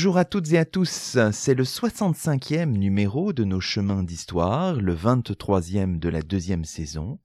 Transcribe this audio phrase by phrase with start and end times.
[0.00, 4.94] Bonjour à toutes et à tous, c'est le 65e numéro de nos chemins d'histoire, le
[4.94, 7.18] 23e de la deuxième saison.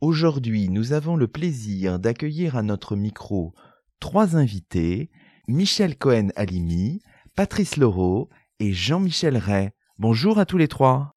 [0.00, 3.52] Aujourd'hui, nous avons le plaisir d'accueillir à notre micro
[4.00, 5.10] trois invités,
[5.46, 7.02] Michel Cohen-Alimi,
[7.34, 8.30] Patrice Laureau
[8.60, 9.72] et Jean-Michel Ray.
[9.98, 11.14] Bonjour à tous les trois.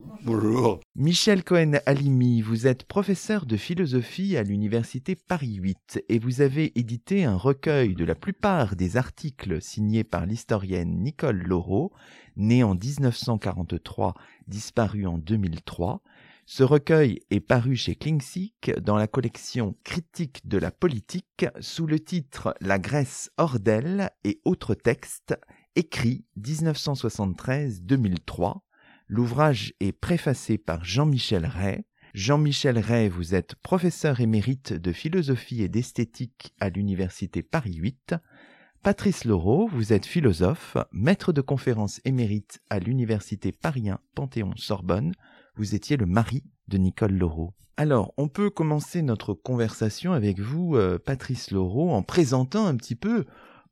[0.95, 7.25] Michel Cohen-Alimi, vous êtes professeur de philosophie à l'université Paris 8 et vous avez édité
[7.25, 11.91] un recueil de la plupart des articles signés par l'historienne Nicole Laureau,
[12.35, 14.13] née en 1943,
[14.47, 16.03] disparue en 2003.
[16.45, 21.99] Ce recueil est paru chez Klingsik dans la collection Critique de la politique sous le
[21.99, 25.35] titre La Grèce hors d'elle et autres textes,
[25.75, 28.59] écrit 1973-2003
[29.11, 31.81] L'ouvrage est préfacé par Jean-Michel Ray.
[32.13, 38.13] Jean-Michel Ray, vous êtes professeur émérite de philosophie et d'esthétique à l'université Paris 8.
[38.83, 45.13] Patrice Laureau, vous êtes philosophe, maître de conférences émérite à l'université Paris 1 Panthéon-Sorbonne.
[45.55, 47.55] Vous étiez le mari de Nicole Laureau.
[47.77, 52.95] Alors, on peut commencer notre conversation avec vous, euh, Patrice Laureau, en présentant un petit
[52.95, 53.25] peu,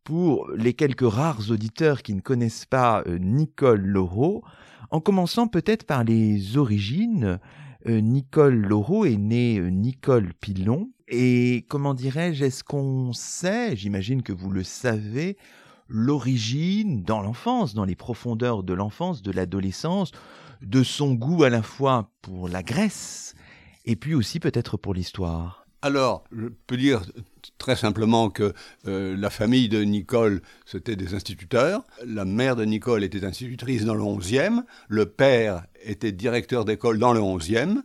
[0.03, 4.43] pour les quelques rares auditeurs qui ne connaissent pas euh, Nicole Laureau,
[4.91, 7.39] en commençant peut-être par les origines,
[7.87, 10.89] euh, Nicole Laureau est née euh, Nicole Pilon.
[11.07, 15.37] Et comment dirais-je, est-ce qu'on sait, j'imagine que vous le savez,
[15.87, 20.11] l'origine dans l'enfance, dans les profondeurs de l'enfance, de l'adolescence,
[20.61, 23.35] de son goût à la fois pour la Grèce
[23.85, 25.66] et puis aussi peut-être pour l'histoire?
[25.87, 27.01] Alors, je peux dire
[27.57, 28.53] très simplement que
[28.87, 31.85] euh, la famille de Nicole, c'était des instituteurs.
[32.05, 34.63] La mère de Nicole était institutrice dans le 11e.
[34.89, 37.83] Le père était directeur d'école dans le 11e.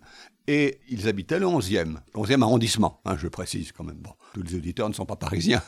[0.48, 3.98] Et ils habitaient le 11e, 11e arrondissement, hein, je précise quand même.
[3.98, 5.62] Bon, tous les auditeurs ne sont pas parisiens.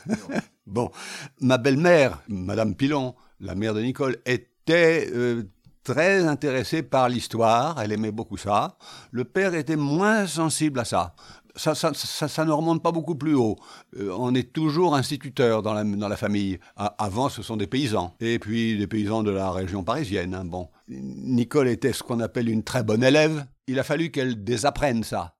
[1.39, 5.43] ma belle-mère, Madame Pilon, la mère de Nicole, était euh,
[5.85, 8.77] très intéressée par l'histoire, elle aimait beaucoup ça.
[9.11, 11.15] Le père était moins sensible à ça
[11.55, 13.55] ça, ça, ne remonte pas beaucoup plus haut.
[13.97, 16.59] Euh, on est toujours instituteur dans la, dans la famille.
[16.75, 18.15] avant, ce sont des paysans.
[18.19, 20.33] Et puis des paysans de la région parisienne.
[20.33, 20.69] Hein, bon.
[20.87, 23.45] Nicole était ce qu'on appelle une très bonne élève.
[23.67, 25.35] Il a fallu qu'elle désapprenne ça.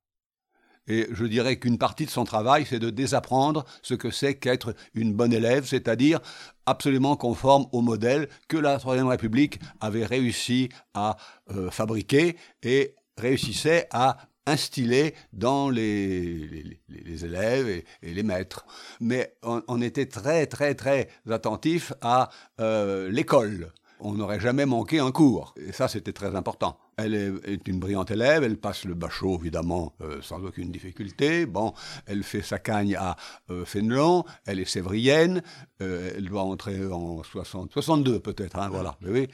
[0.88, 4.76] Et je dirais qu'une partie de son travail, c'est de désapprendre ce que c'est qu'être
[4.94, 6.20] une bonne élève, c'est-à-dire
[6.66, 11.18] absolument conforme au modèle que la Troisième République avait réussi à
[11.52, 18.66] euh, fabriquer et réussissait à instillé dans les, les, élèves et, les maîtres.
[19.00, 22.30] Mais on, était très, très, très attentif à
[22.60, 23.74] euh, l'école.
[24.00, 25.56] On n'aurait jamais manqué un cours.
[25.56, 26.78] Et ça, c'était très important.
[26.98, 31.46] Elle est, une brillante élève, elle passe le bachot, évidemment, euh, sans aucune difficulté.
[31.46, 31.74] Bon,
[32.06, 33.16] elle fait sa cagne à
[33.50, 35.42] euh, Fénelon, elle est sévrienne,
[35.80, 38.98] elle doit entrer en 60, 62 peut-être, hein, voilà.
[39.02, 39.28] Oui.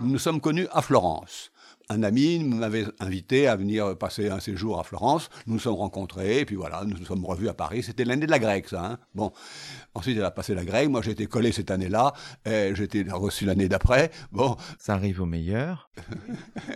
[0.00, 1.50] Nous sommes connus à Florence
[1.88, 5.28] un ami m'avait invité à venir passer un séjour à Florence.
[5.46, 7.82] Nous nous sommes rencontrés, et puis voilà, nous nous sommes revus à Paris.
[7.82, 8.84] C'était l'année de la grecque, ça.
[8.84, 9.32] Hein bon.
[9.94, 10.88] Ensuite, elle a passé la grecque.
[10.88, 12.12] Moi, j'ai été collé cette année-là.
[12.44, 14.10] J'ai été reçu l'année d'après.
[14.32, 14.56] Bon.
[14.78, 15.90] Ça arrive au meilleur.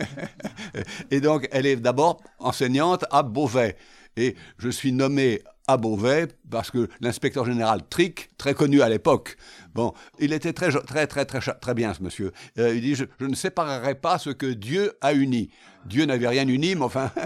[1.11, 3.77] et donc, elle est d'abord enseignante à Beauvais.
[4.17, 9.37] Et je suis nommé à Beauvais parce que l'inspecteur général Trick, très connu à l'époque,
[9.75, 12.33] bon, il était très, très, très, très, très bien ce monsieur.
[12.59, 15.51] Euh, il dit je, je, ne séparerai pas ce que Dieu a uni.
[15.87, 17.11] Dieu n'avait rien uni, mais enfin.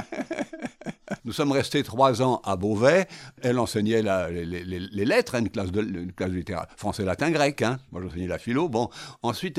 [1.24, 3.06] Nous sommes restés trois ans à Beauvais.
[3.40, 7.62] Elle enseignait les, lettres, une classe de, littérature, français, latin, grec.
[7.62, 7.78] Hein.
[7.92, 8.68] Moi, j'enseignais la philo.
[8.68, 8.90] Bon,
[9.22, 9.58] ensuite,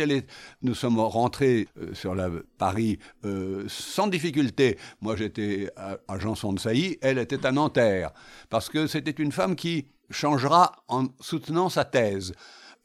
[0.61, 2.29] nous sommes rentrés euh, sur la
[2.59, 4.77] Paris euh, sans difficulté.
[5.01, 6.97] Moi, j'étais à, à Janson de Sailly.
[7.01, 8.11] Elle était à Nanterre,
[8.49, 12.33] parce que c'était une femme qui changera en soutenant sa thèse.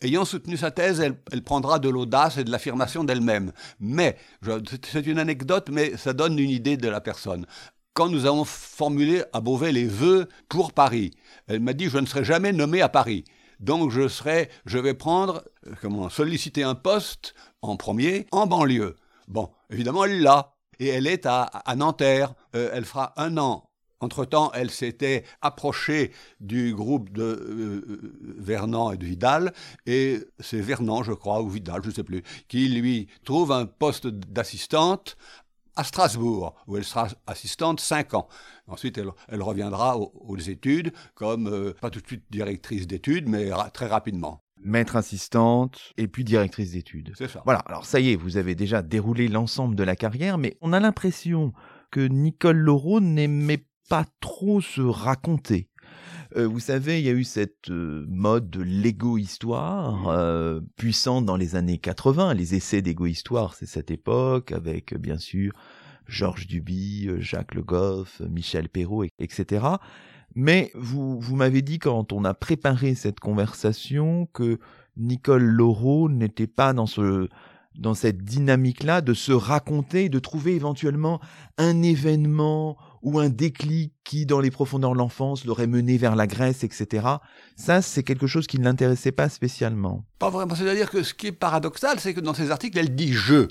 [0.02, 3.52] Ayant soutenu sa thèse, elle, prendra de l'audace et de l'affirmation d'elle-même.
[3.80, 4.16] Mais,
[4.90, 7.46] c'est une anecdote, mais ça donne une idée de la personne.
[7.92, 11.10] Quand nous avons formulé à Beauvais les vœux pour Paris,
[11.48, 13.24] elle m'a dit je ne serai jamais nommé à Paris.
[13.58, 18.96] Donc je serai, je vais prendre, euh, comment, solliciter un poste en premier en banlieue.
[19.28, 22.32] Bon, évidemment elle l'a et elle est à, Nanterre.
[22.56, 23.69] Euh, elle fera un an
[24.00, 29.52] entre-temps, elle s'était approchée du groupe de euh, Vernon et de Vidal,
[29.86, 33.66] et c'est Vernon, je crois, ou Vidal, je ne sais plus, qui lui trouve un
[33.66, 35.16] poste d'assistante
[35.76, 38.28] à Strasbourg, où elle sera assistante 5 ans.
[38.66, 38.98] Ensuite,
[39.28, 44.42] elle, reviendra aux, études comme, euh, pas tout de suite directrice d'études, mais très rapidement.
[44.62, 47.12] Maître assistante et puis directrice d'études.
[47.16, 47.42] C'est ça.
[47.44, 50.72] Voilà, alors ça y est, vous avez déjà déroulé l'ensemble de la carrière, mais on
[50.72, 51.52] a l'impression
[51.90, 55.68] que Nicole Laureau n'aimait pas trop se raconter.
[56.36, 61.36] Euh, vous savez, il y a eu cette euh, mode de l'égo-histoire euh, puissante dans
[61.36, 62.34] les années 80.
[62.34, 65.52] Les essais d'égo-histoire, c'est cette époque, avec bien sûr
[66.06, 69.66] Georges Duby, Jacques Le Goff, Michel Perrault, etc.
[70.36, 74.60] Mais vous, vous m'avez dit quand on a préparé cette conversation que
[74.96, 77.28] Nicole Laureau n'était pas dans ce
[77.78, 81.20] dans cette dynamique-là de se raconter, de trouver éventuellement
[81.56, 86.26] un événement ou un déclic qui, dans les profondeurs de l'enfance, l'aurait mené vers la
[86.26, 87.06] Grèce, etc.
[87.56, 90.04] Ça, c'est quelque chose qui ne l'intéressait pas spécialement.
[90.18, 90.54] Pas vraiment.
[90.54, 93.48] C'est-à-dire que ce qui est paradoxal, c'est que dans ses articles, elle dit je.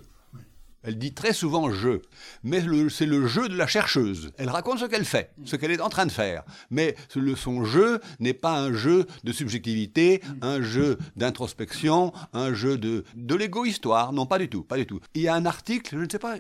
[0.82, 2.00] Elle dit très souvent je,
[2.42, 4.32] mais c'est le jeu de la chercheuse.
[4.38, 6.44] Elle raconte ce qu'elle fait, ce qu'elle est en train de faire.
[6.70, 6.96] Mais
[7.36, 13.36] son jeu n'est pas un jeu de subjectivité, un jeu d'introspection, un jeu de, de
[13.36, 14.14] l'égo-histoire.
[14.14, 15.02] Non, pas du tout, pas du tout.
[15.16, 16.38] Il y a un article, je ne sais pas,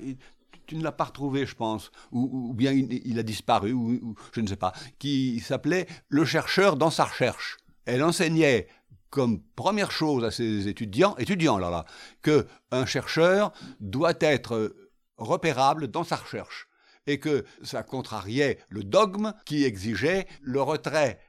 [0.69, 4.47] tu ne l'as pas retrouvé, je pense, ou, bien il, a disparu, ou, je ne
[4.47, 7.57] sais pas, qui s'appelait Le chercheur dans sa recherche.
[7.85, 8.67] Elle enseignait
[9.09, 11.85] comme première chose à ses étudiants, étudiants là là,
[12.21, 14.75] que un chercheur doit être
[15.17, 16.67] repérable dans sa recherche.
[17.07, 21.19] Et que ça contrariait le dogme qui exigeait le retrait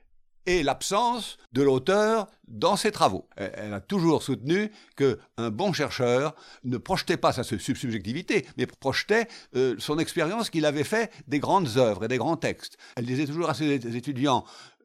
[0.50, 3.29] et l'absence de l'auteur dans ses travaux.
[3.37, 9.76] Elle a toujours soutenu qu'un bon chercheur ne projetait pas sa subjectivité, mais projetait euh,
[9.79, 12.79] son expérience qu'il avait fait des grandes œuvres et des grands textes.
[12.97, 14.44] Elle disait toujours à ses étudiants,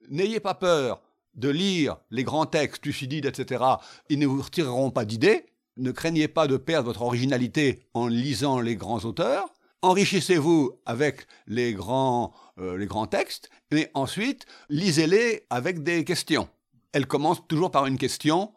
[0.10, 1.02] n'ayez pas peur
[1.34, 3.64] de lire les grands textes, Thucydide, etc.
[4.10, 5.46] Ils ne vous retireront pas d'idées.
[5.78, 9.50] Ne craignez pas de perdre votre originalité en lisant les grands auteurs.
[9.82, 16.50] Enrichissez-vous avec les grands, euh, les grands textes, mais ensuite, lisez-les avec des questions.
[16.92, 18.54] Elle commence toujours par une question,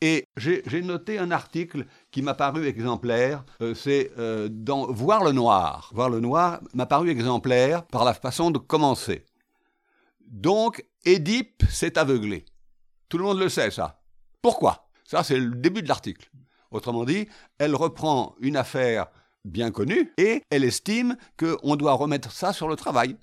[0.00, 5.32] et j'ai noté un article qui m'a paru exemplaire, euh, c'est euh, dans Voir le
[5.32, 5.90] noir.
[5.94, 9.24] Voir le noir m'a paru exemplaire par la façon de commencer.
[10.20, 12.44] Donc, Édipe s'est aveuglé.
[13.08, 14.02] Tout le monde le sait, ça.
[14.42, 14.88] Pourquoi?
[15.04, 16.30] Ça, c'est le début de l'article.
[16.70, 17.28] Autrement dit,
[17.58, 19.06] elle reprend une affaire
[19.44, 23.16] bien connue et elle estime qu'on doit remettre ça sur le travail.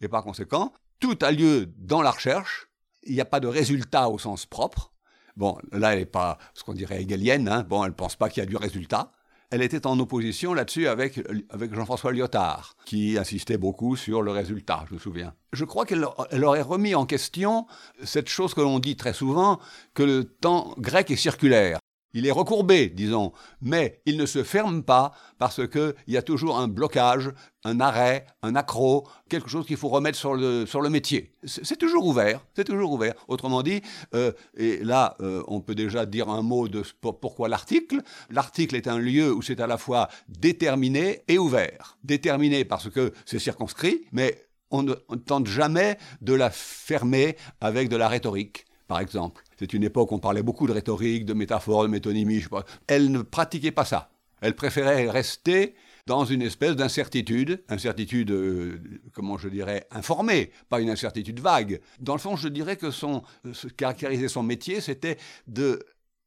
[0.00, 2.68] Et par conséquent, tout a lieu dans la recherche.
[3.02, 4.92] Il n'y a pas de résultat au sens propre.
[5.36, 7.48] Bon, là, elle n'est pas ce qu'on dirait hegelienne.
[7.48, 7.62] Hein.
[7.68, 9.12] Bon, elle ne pense pas qu'il y a du résultat
[9.50, 11.20] elle était en opposition là-dessus avec,
[11.50, 15.34] avec Jean-François Lyotard, qui insistait beaucoup sur le résultat, je me souviens.
[15.52, 17.66] Je crois qu'elle aurait remis en question
[18.02, 19.60] cette chose que l'on dit très souvent,
[19.94, 21.78] que le temps grec est circulaire.
[22.16, 26.58] Il est recourbé, disons, mais il ne se ferme pas parce qu'il y a toujours
[26.58, 27.30] un blocage,
[27.62, 31.34] un arrêt, un accro, quelque chose qu'il faut remettre sur le, sur le métier.
[31.44, 33.12] C'est toujours ouvert, c'est toujours ouvert.
[33.28, 33.82] Autrement dit,
[34.14, 38.00] euh, et là, euh, on peut déjà dire un mot de pourquoi l'article.
[38.30, 41.98] L'article est un lieu où c'est à la fois déterminé et ouvert.
[42.02, 47.96] Déterminé parce que c'est circonscrit, mais on ne tente jamais de la fermer avec de
[47.96, 49.42] la rhétorique par exemple.
[49.58, 52.44] C'est une époque où on parlait beaucoup de rhétorique, de métaphore, de métonymie.
[52.86, 54.10] Elle ne pratiquait pas ça.
[54.40, 55.74] Elle préférait rester
[56.06, 58.80] dans une espèce d'incertitude, incertitude, euh,
[59.12, 61.80] comment je dirais, informée, pas une incertitude vague.
[61.98, 63.22] Dans le fond, je dirais que son,
[63.52, 65.16] ce caractériser son métier, c'était
[65.48, 65.84] de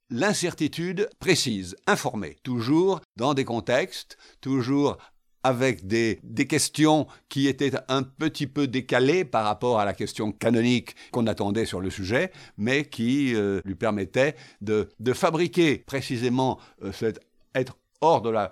[0.10, 4.98] l'incertitude précise, informée, toujours dans des contextes, toujours
[5.44, 10.96] avec des, questions qui étaient un petit peu décalées par rapport à la question canonique
[11.12, 17.20] qu'on attendait sur le sujet, mais qui euh, lui permettaient de, fabriquer précisément euh, cet
[17.56, 18.52] être hors de la...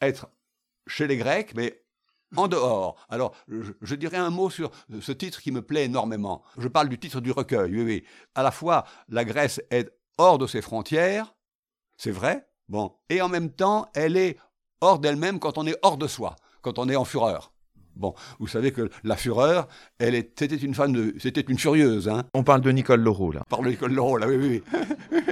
[0.00, 0.28] être
[0.86, 1.82] chez les Grecs, mais
[2.36, 2.96] en dehors.
[3.08, 6.42] Alors, je, dirais un mot sur ce titre qui me plaît énormément.
[6.58, 8.04] Je parle du titre du recueil, oui, oui.
[8.34, 9.88] À la fois, la Grèce est
[10.18, 11.34] hors de ses frontières,
[11.96, 14.36] c'est vrai, bon, et en même temps, elle est
[14.84, 17.52] hors d'elle-même quand on est hors de soi, quand on est en fureur.
[17.96, 22.08] Bon, vous savez que la fureur, elle c'était une femme de, c'était une furieuse.
[22.08, 22.24] Hein.
[22.34, 23.42] On parle de Nicole Leroux là.
[23.46, 24.62] On parle de Nicole Leroux là, oui, oui,
[25.12, 25.22] oui.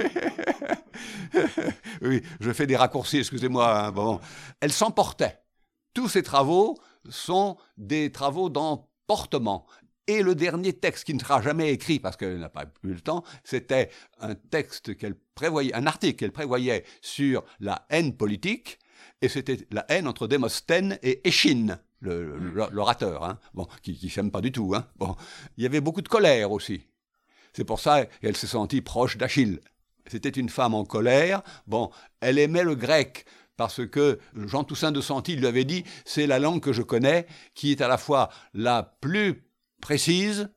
[2.01, 3.87] oui, je fais des raccourcis, excusez-moi.
[3.87, 4.19] Hein, bon,
[4.61, 5.39] elle s'emportait.
[5.93, 6.77] Tous ses travaux
[7.09, 9.65] sont des travaux d'emportement.
[10.07, 13.01] Et le dernier texte qui ne sera jamais écrit parce qu'elle n'a pas eu le
[13.01, 18.79] temps, c'était un texte qu'elle prévoyait, un article qu'elle prévoyait sur la haine politique
[19.21, 24.41] et c'était la haine entre Démosthène et Échine, l'orateur, hein, bon, qui ne s'aime pas
[24.41, 24.73] du tout.
[24.75, 25.15] Hein, bon.
[25.57, 26.87] Il y avait beaucoup de colère aussi.
[27.53, 29.59] C'est pour ça qu'elle s'est sentie proche d'Achille.
[30.07, 31.43] C'était une femme en colère.
[31.67, 36.27] Bon, elle aimait le grec parce que Jean Toussaint de Santi lui avait dit c'est
[36.27, 39.45] la langue que je connais qui est à la fois la plus
[39.81, 40.49] précise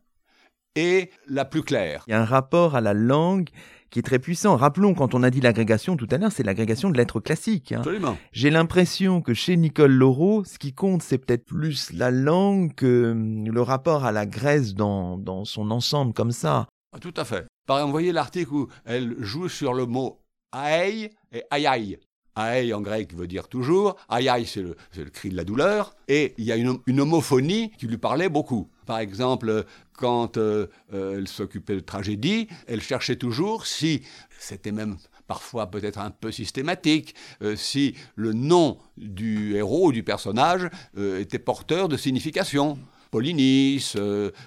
[0.74, 2.04] et la plus claire.
[2.06, 3.50] Il y a un rapport à la langue
[3.90, 4.56] qui est très puissant.
[4.56, 7.72] Rappelons, quand on a dit l'agrégation tout à l'heure, c'est l'agrégation de lettres classiques.
[7.72, 7.78] Hein.
[7.78, 8.18] Absolument.
[8.32, 13.12] J'ai l'impression que chez Nicole Laureau, ce qui compte, c'est peut-être plus la langue que
[13.12, 16.66] hum, le rapport à la Grèce dans, dans son ensemble comme ça.
[16.94, 17.46] Ah, tout à fait.
[17.66, 20.20] Par exemple, vous voyez l'article où elle joue sur le mot
[20.52, 21.98] aïe et aïe.
[22.34, 26.34] Aïe en grec veut dire toujours, aïe c'est le, le, cri de la douleur, et
[26.36, 28.68] il y a une, une homophonie qui lui parlait beaucoup.
[28.84, 29.64] Par exemple,
[29.96, 34.02] quand euh, euh, elle s'occupait de tragédie, elle cherchait toujours si,
[34.38, 40.02] c'était même parfois peut-être un peu systématique, euh, si le nom du héros ou du
[40.02, 42.78] personnage était porteur de signification.
[43.10, 43.96] Polynice,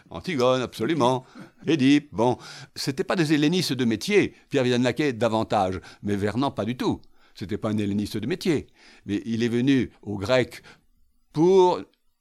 [0.09, 1.25] Antigone, absolument,
[1.65, 2.37] Édipe, bon.
[2.75, 7.01] C'était pas des hellénistes de métier, Pierre Vidal-Naquet davantage, mais Vernon pas du tout.
[7.33, 8.67] C'était pas un helléniste de métier.
[9.05, 10.61] Mais il est venu au grec
[11.31, 11.79] pour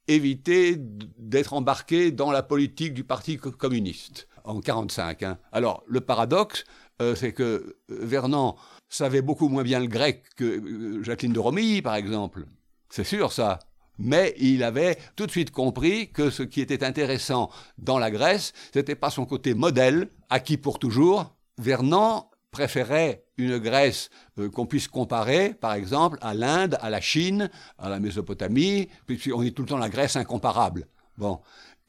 [0.09, 5.23] éviter d'être embarqué dans la politique du Parti communiste en 1945.
[5.23, 5.37] Hein.
[5.51, 6.65] Alors, le paradoxe,
[7.01, 8.55] euh, c'est que euh, Vernon
[8.89, 12.45] savait beaucoup moins bien le grec que euh, Jacqueline de Romilly, par exemple.
[12.89, 13.59] C'est sûr, ça.
[13.99, 18.53] Mais il avait tout de suite compris que ce qui était intéressant dans la Grèce,
[18.73, 21.35] c'était pas son côté modèle, acquis pour toujours.
[21.57, 27.49] Vernon préférait une Grèce euh, qu'on puisse comparer, par exemple, à l'Inde, à la Chine,
[27.77, 30.87] à la Mésopotamie, puisqu'on dit tout le temps la Grèce incomparable.
[31.17, 31.39] Bon.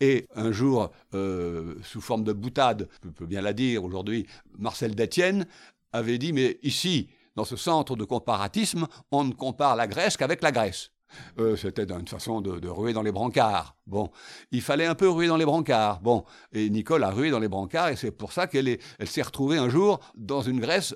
[0.01, 4.27] Et un jour, euh, sous forme de boutade, je peux bien la dire aujourd'hui,
[4.59, 5.47] Marcel Détienne
[5.93, 10.43] avait dit, mais ici, dans ce centre de comparatisme, on ne compare la Grèce qu'avec
[10.43, 10.91] la Grèce.
[11.39, 13.77] Euh, c'était une façon de, ruer dans les brancards.
[13.87, 14.11] Bon,
[14.53, 16.01] il fallait un peu ruer dans les brancards.
[16.01, 19.23] Bon, et Nicole a rué dans les brancards et c'est pour ça qu'elle elle s'est
[19.23, 20.95] retrouvée un jour dans une Grèce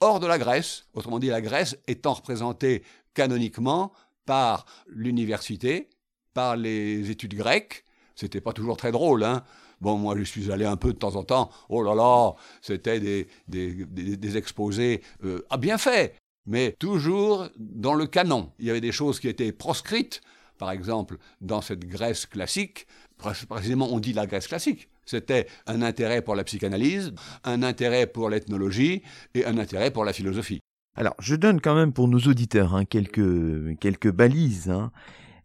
[0.00, 0.86] hors de la Grèce.
[0.94, 2.82] Autrement dit, la Grèce étant représentée
[3.14, 3.92] canoniquement
[4.24, 5.88] par l'université,
[6.34, 7.84] par les études grecques.
[8.14, 9.42] C'était pas toujours très drôle, hein.
[9.80, 11.50] Bon, moi, je suis allé un peu de temps en temps.
[11.68, 12.32] Oh là là,
[12.62, 18.52] c'était des, des, exposés euh, ah, bien faits mais toujours dans le canon.
[18.58, 20.20] Il y avait des choses qui étaient proscrites,
[20.58, 22.86] par exemple, dans cette Grèce classique,
[23.18, 24.88] précisément on dit la Grèce classique.
[25.04, 29.02] C'était un intérêt pour la psychanalyse, un intérêt pour l'ethnologie
[29.34, 30.60] et un intérêt pour la philosophie.
[30.96, 34.70] Alors, je donne quand même pour nos auditeurs hein, quelques, quelques balises.
[34.70, 34.90] Hein.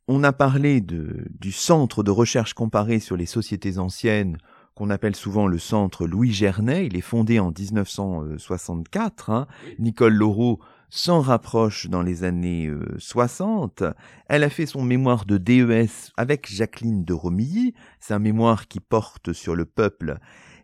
[0.08, 4.38] On a parlé de, du centre de recherche comparée sur les sociétés anciennes
[4.76, 6.88] qu'on appelle souvent le centre Louis Gernet.
[6.88, 9.30] Il est fondé en 1964.
[9.30, 9.48] Hein.
[9.78, 10.60] Nicole Laureau
[10.92, 12.70] s'en rapproche dans les années
[13.00, 13.82] 60.
[13.82, 13.94] Euh,
[14.28, 17.74] Elle a fait son mémoire de DES avec Jacqueline de Romilly.
[18.00, 20.20] C'est un mémoire qui porte sur le peuple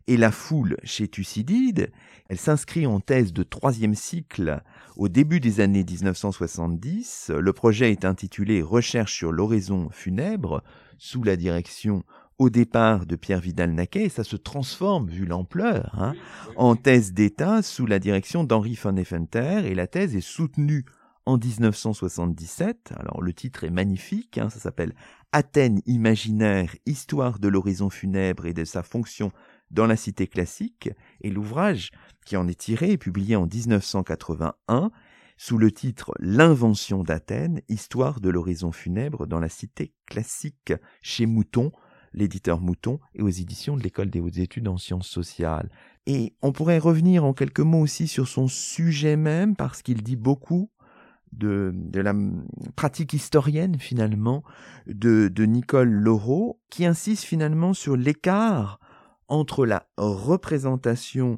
[0.07, 1.91] et la foule chez Thucydide.
[2.29, 4.61] Elle s'inscrit en thèse de troisième cycle
[4.97, 7.31] au début des années 1970.
[7.33, 10.61] Le projet est intitulé Recherche sur l'oraison funèbre
[10.97, 12.03] sous la direction
[12.39, 16.13] au départ de Pierre Vidal-Naquet, et ça se transforme, vu l'ampleur, hein,
[16.55, 20.85] en thèse d'État sous la direction d'Henri von Effenter, et la thèse est soutenue
[21.25, 22.93] en 1977.
[22.95, 24.93] Alors le titre est magnifique, hein, ça s'appelle
[25.31, 29.31] Athènes imaginaire, histoire de l'horizon funèbre et de sa fonction
[29.69, 30.89] dans la cité classique,
[31.21, 31.91] et l'ouvrage
[32.25, 34.91] qui en est tiré est publié en 1981
[35.37, 41.71] sous le titre L'invention d'Athènes, histoire de l'horizon funèbre dans la cité classique chez Mouton,
[42.13, 45.69] l'éditeur Mouton, et aux éditions de l'École des hautes études en sciences sociales.
[46.05, 50.15] Et on pourrait revenir en quelques mots aussi sur son sujet même, parce qu'il dit
[50.15, 50.69] beaucoup
[51.33, 52.13] de, de, la
[52.75, 54.43] pratique historienne finalement
[54.87, 58.79] de, de Nicole Laureau, qui insiste finalement sur l'écart
[59.27, 61.37] entre la représentation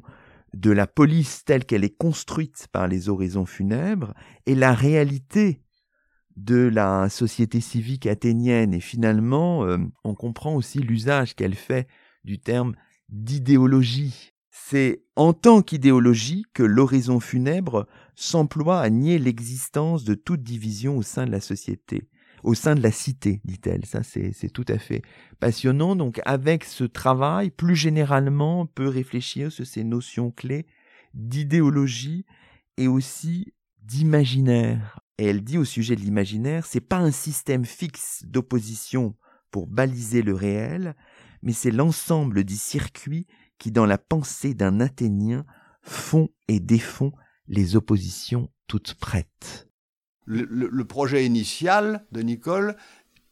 [0.54, 4.14] de la police telle qu'elle est construite par les horizons funèbres
[4.46, 5.60] et la réalité
[6.36, 11.86] de la société civique athénienne et finalement euh, on comprend aussi l'usage qu'elle fait
[12.24, 12.74] du terme
[13.08, 14.32] d'idéologie.
[14.50, 21.02] C'est en tant qu'idéologie que l'horizon funèbre s'emploie à nier l'existence de toute division au
[21.02, 22.08] sein de la société,
[22.42, 23.84] au sein de la cité, dit-elle.
[23.86, 25.02] Ça, c'est tout à fait
[25.40, 25.96] passionnant.
[25.96, 30.66] Donc, avec ce travail, plus généralement, on peut réfléchir sur ces notions clés
[31.14, 32.24] d'idéologie
[32.76, 35.00] et aussi d'imaginaire.
[35.20, 39.14] Et elle dit au sujet de l'imaginaire, c'est pas un système fixe d'opposition
[39.50, 40.96] pour baliser le réel,
[41.42, 43.26] mais c'est l'ensemble des circuits
[43.58, 45.44] qui, dans la pensée d'un Athénien,
[45.82, 47.12] font et défont
[47.48, 49.68] les oppositions toutes prêtes.
[50.24, 52.74] Le, projet initial de Nicole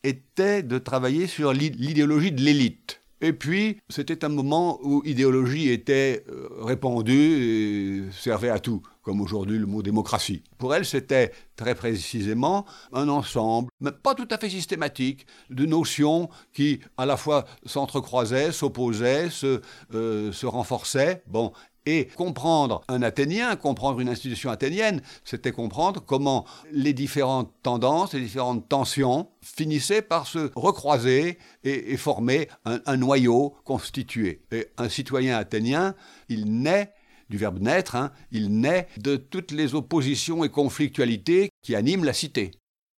[0.02, 3.00] était de travailler sur l'idéologie de l'élite.
[3.20, 9.20] Et puis, c'était un moment où idéologie était euh, répandue et servait à tout, comme
[9.20, 10.44] aujourd'hui le mot démocratie.
[10.56, 16.28] Pour elle, c'était très précisément un ensemble, mais pas tout à fait systématique, de notions
[16.52, 19.60] qui à la fois s'entrecroisaient, s'opposaient, se,
[19.94, 21.22] euh, renforçaient.
[21.26, 21.52] Bon,
[21.88, 28.20] et comprendre un Athénien, comprendre une institution athénienne, c'était comprendre comment les différentes tendances, les
[28.20, 34.42] différentes tensions finissaient par se recroiser et, former un, noyau constitué.
[34.52, 35.94] Et un citoyen athénien,
[36.28, 36.92] il naît
[37.30, 42.12] du verbe naître, hein, il naît de toutes les oppositions et conflictualités qui animent la
[42.12, 42.50] cité.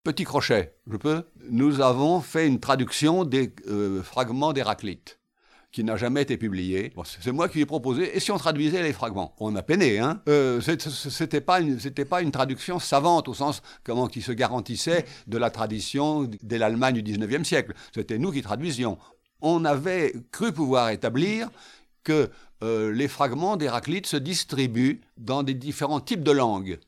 [0.03, 5.20] Petit crochet, je peux Nous avons fait une traduction des euh, fragments d'Héraclite
[5.73, 6.93] qui n'a jamais été publié.
[7.05, 8.17] c'est moi qui lui ai proposé.
[8.17, 9.35] Et si on traduisait les fragments?
[9.39, 13.63] On a peiné, hein euh, C'était pas une, c'était pas une traduction savante au sens
[13.85, 17.75] comment qui se garantissait de la tradition de l'Allemagne du 19e siècle.
[17.95, 18.99] C'était nous qui traduisions.
[19.43, 21.49] On avait cru pouvoir établir
[22.03, 22.31] que
[22.63, 26.81] euh, les fragments d'Héraclite se distribuent dans des différents types de langues.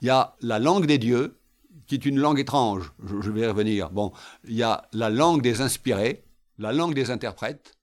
[0.00, 1.38] Il y a la langue des dieux,
[1.86, 3.90] qui est une langue étrange, je, je vais y revenir.
[3.90, 4.12] Bon,
[4.48, 6.24] il y a la langue des inspirés,
[6.58, 7.76] la langue des interprètes,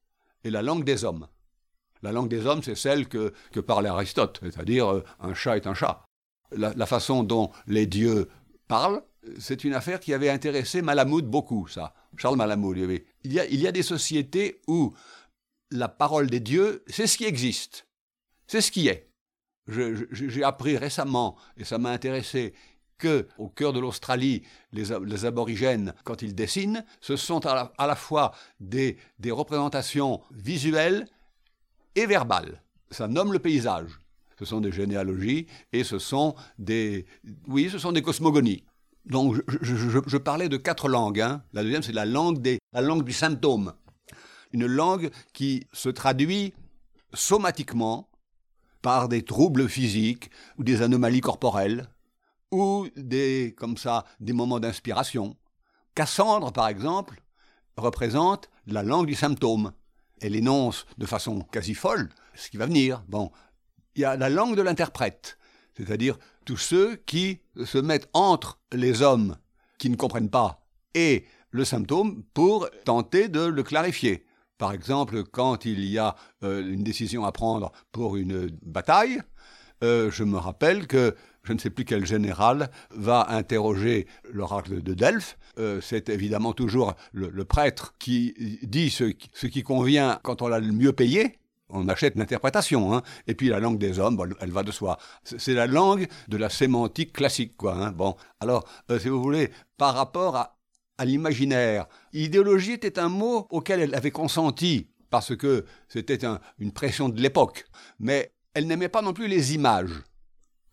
[0.43, 1.27] et la langue des hommes.
[2.01, 5.67] La langue des hommes, c'est celle que, que parlait Aristote, c'est-à-dire euh, un chat est
[5.67, 6.05] un chat.
[6.51, 8.27] La, façon dont les dieux
[8.67, 9.03] parlent,
[9.37, 11.93] c'est une affaire qui avait intéressé Malamud beaucoup, ça.
[12.17, 12.77] Charles Malamud.
[13.23, 14.93] Il y a, il y a des sociétés où
[15.69, 17.85] la parole des dieux, c'est ce qui existe.
[18.47, 19.09] C'est ce qui est.
[19.67, 22.55] J'ai appris récemment, et ça m'a intéressé,
[22.99, 28.33] que, au cœur de l'Australie, les, aborigènes, quand ils dessinent, ce sont à la, fois
[28.59, 28.97] des,
[29.31, 31.07] représentations visuelles
[31.95, 32.61] et verbales.
[32.91, 33.99] Ça nomme le paysage.
[34.37, 37.05] Ce sont des généalogies et ce sont des,
[37.47, 38.63] oui, ce sont des cosmogonies.
[39.05, 41.19] Donc, je, parlais de quatre langues.
[41.19, 41.41] Hein.
[41.53, 43.73] La deuxième, c'est la langue du symptôme.
[44.51, 46.53] Une langue qui se traduit
[47.13, 48.09] somatiquement
[48.81, 51.89] par des troubles physiques ou des anomalies corporelles
[52.51, 55.37] ou des, comme ça, des moments d'inspiration.
[55.95, 57.21] Cassandre, par exemple,
[57.77, 59.73] représente la langue du symptôme.
[60.21, 63.03] Elle énonce de façon quasi folle ce qui va venir.
[63.07, 63.31] Bon,
[63.95, 65.37] il y a la langue de l'interprète,
[65.77, 69.37] c'est-à-dire tous ceux qui se mettent entre les hommes
[69.77, 74.25] qui ne comprennent pas et le symptôme pour tenter de le clarifier.
[74.57, 79.21] Par exemple, quand il y a euh, une décision à prendre pour une bataille,
[79.83, 84.93] euh, je me rappelle que je ne sais plus quel général, va interroger l'oracle de
[84.93, 85.37] Delphes.
[85.57, 90.71] Euh, c'est évidemment toujours le, prêtre qui dit ce, qui convient quand on l'a le
[90.71, 91.39] mieux payé.
[91.71, 93.03] On achète l'interprétation, hein.
[93.27, 94.97] et puis la langue des hommes, elle va de soi.
[95.23, 97.75] C'est la langue de la sémantique classique, quoi.
[97.75, 97.91] Hein.
[97.91, 100.55] Bon, alors, euh, si vous voulez, par rapport à,
[101.05, 106.19] l'imaginaire, idéologie était un mot auquel elle avait consenti parce que c'était
[106.59, 107.65] une pression de l'époque,
[107.99, 110.03] mais elle n'aimait pas non plus les images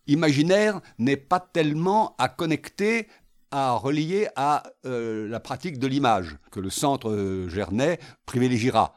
[0.06, 3.08] imaginaire n'est pas tellement à connecter,
[3.50, 8.94] à relier à euh, la pratique de l'image, que le centre euh, Gernet privilégiera.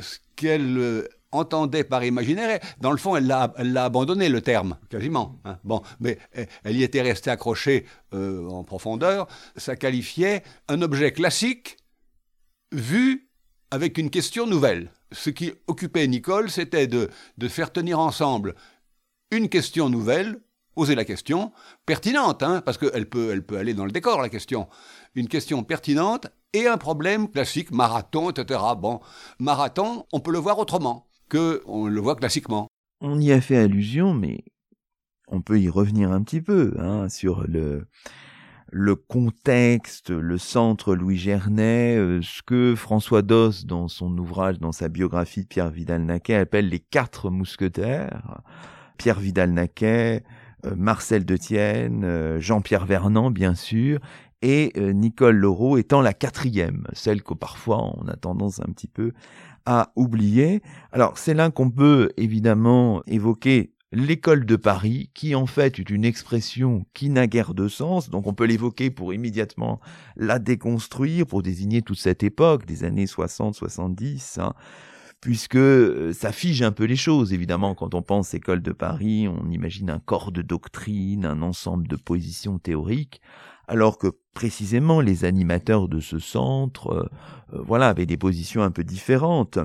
[0.00, 5.40] Ce qu'elle euh, entendait par imaginaire, dans le fond, elle l'a, abandonné, le terme, quasiment.
[5.44, 5.58] Hein.
[5.64, 6.18] Bon, mais
[6.62, 9.26] elle y était restée accrochée en profondeur.
[9.56, 11.78] Ça qualifiait un objet classique
[12.70, 13.30] vu
[13.70, 14.90] avec une question nouvelle.
[15.10, 17.08] Ce qui occupait Nicole, c'était de
[17.48, 18.54] faire tenir ensemble
[19.30, 20.38] une question nouvelle
[20.74, 21.52] Oser la question,
[21.84, 24.68] pertinente, hein, parce qu'elle peut, elle peut aller dans le décor, la question.
[25.14, 28.60] Une question pertinente et un problème classique, marathon, etc.
[28.78, 29.00] Bon,
[29.38, 32.68] marathon, on peut le voir autrement que on le voit classiquement.
[33.00, 34.44] On y a fait allusion, mais
[35.28, 37.86] on peut y revenir un petit peu hein, sur le,
[39.08, 44.88] contexte, le centre Louis Gernet, euh, ce que François Doss, dans son ouvrage, dans sa
[44.88, 48.42] biographie de Pierre Vidal-Naquet, appelle les quatre mousquetaires.
[48.98, 50.22] Pierre Vidal-Naquet,
[50.76, 54.00] Marcel Detienne, euh, Jean-Pierre Vernant, bien sûr,
[54.42, 58.88] et euh, Nicole Laureau étant la quatrième, celle que parfois on a tendance un petit
[58.88, 59.12] peu
[59.66, 60.62] à oublier.
[60.90, 66.04] Alors c'est là qu'on peut évidemment évoquer l'école de Paris, qui en fait est une
[66.04, 69.80] expression qui n'a guère de sens, donc on peut l'évoquer pour immédiatement
[70.16, 74.40] la déconstruire, pour désigner toute cette époque des années 60-70
[75.22, 77.32] puisque euh, ça fige un peu les choses.
[77.32, 81.88] Évidemment, quand on pense école de Paris, on imagine un corps de doctrine, un ensemble
[81.88, 83.22] de positions théoriques,
[83.68, 87.08] alors que précisément les animateurs de ce centre, euh,
[87.54, 89.60] euh, voilà, avaient des positions un peu différentes.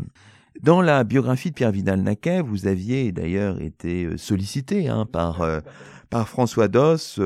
[0.62, 5.46] Dans la biographie de Pierre Vidal-Naquet, vous aviez d'ailleurs été sollicité hein, par
[6.10, 7.20] par François Doss.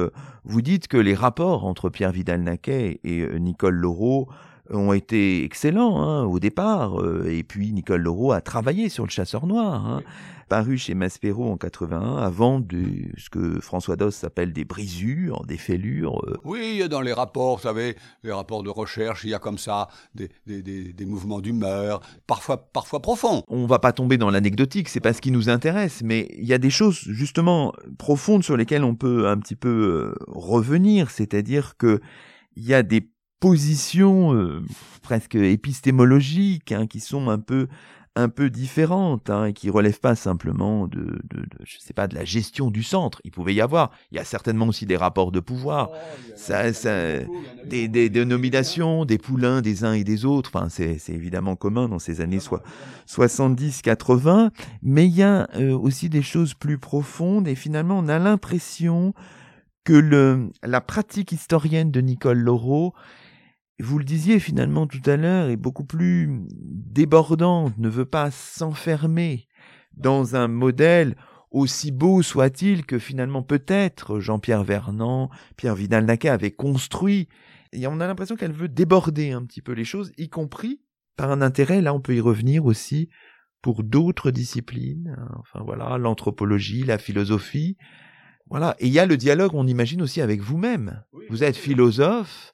[0.44, 4.28] Vous dites que les rapports entre Pierre Vidal-Naquet et Nicole Laureau
[4.72, 7.00] ont été excellents hein, au départ.
[7.02, 10.04] Euh, et puis Nicole Leroux a travaillé sur le chasseur noir, hein,
[10.50, 12.84] paru chez Maspero en 81, avant de
[13.18, 16.20] ce que François Doss appelle des brisures, des fêlures.
[16.28, 16.38] Euh.
[16.44, 19.88] Oui, dans les rapports, vous savez, les rapports de recherche, il y a comme ça
[20.14, 23.44] des, des, des, des mouvements d'humeur, parfois, parfois profonds.
[23.48, 26.54] On va pas tomber dans l'anecdotique, c'est pas ce qui nous intéresse, mais il y
[26.54, 31.78] a des choses justement profondes sur lesquelles on peut un petit peu euh, revenir, c'est-à-dire
[31.78, 32.02] que
[32.58, 33.10] il y a des
[33.42, 34.64] positions euh,
[35.02, 37.68] presque épistémologiques hein, qui sont un peu
[38.16, 42.08] un peu différentes hein, et qui relèvent pas simplement de, de, de, je sais pas
[42.08, 43.22] de la gestion du centre.
[43.24, 45.92] Il pouvait y avoir, il y a certainement aussi des rapports de pouvoir,
[46.36, 47.20] ça, ça,
[47.66, 50.52] des, des, des, nominations, des poulains des uns et des autres.
[50.54, 52.64] Enfin, c'est, c'est évidemment commun dans ces années soit
[53.08, 54.50] 70-80,
[54.84, 59.14] mais il y a euh, aussi des choses plus profondes et finalement on a l'impression
[59.86, 62.94] que le, la pratique historienne de Nicole Laureau
[63.82, 69.48] vous le disiez finalement tout à l'heure, est beaucoup plus débordante, ne veut pas s'enfermer
[69.94, 71.16] dans un modèle
[71.52, 77.28] aussi beau soit-il que finalement peut-être Jean-Pierre Vernant, Pierre Vidal-Naquet avaient construit.
[77.74, 80.82] Et on a l'impression qu'elle veut déborder un petit peu les choses, y compris
[81.18, 83.10] par un intérêt, là on peut y revenir aussi,
[83.62, 85.30] pour d'autres disciplines, hein.
[85.40, 87.78] enfin voilà, l'anthropologie, la philosophie.
[88.50, 91.04] Voilà, et il y a le dialogue, on imagine aussi avec vous-même.
[91.30, 92.54] vous êtes philosophe,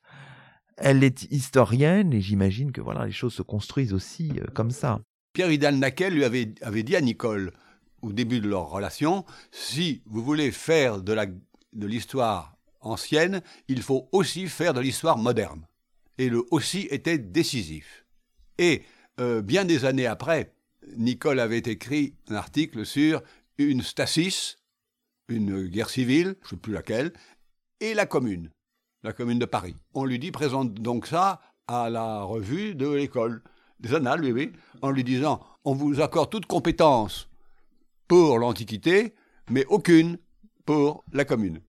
[0.78, 5.02] elle est historienne et j'imagine que voilà, les choses se construisent aussi euh, comme ça.
[5.34, 7.52] Pierre Vidal-Naquet lui avait, avait, dit à Nicole,
[8.02, 11.14] au début de leur relation, si vous voulez faire de
[11.86, 15.68] l'histoire de ancienne, il faut aussi faire de l'histoire moderne.
[16.18, 18.06] Et le aussi était décisif.
[18.58, 18.84] Et
[19.20, 20.54] euh, bien des années après,
[20.96, 23.22] Nicole avait écrit un article sur
[23.58, 24.58] une stasis,
[25.28, 27.14] une guerre civile, je ne sais plus laquelle,
[27.80, 28.52] et la commune
[29.08, 29.76] la commune de Paris.
[29.94, 33.42] On lui dit présente donc ça à la revue de l'école
[33.80, 37.30] des annales, oui, oui, en lui disant on vous accorde toute compétence
[38.10, 39.16] pour l'Antiquité,
[39.50, 40.18] mais aucune
[40.66, 41.62] pour la commune.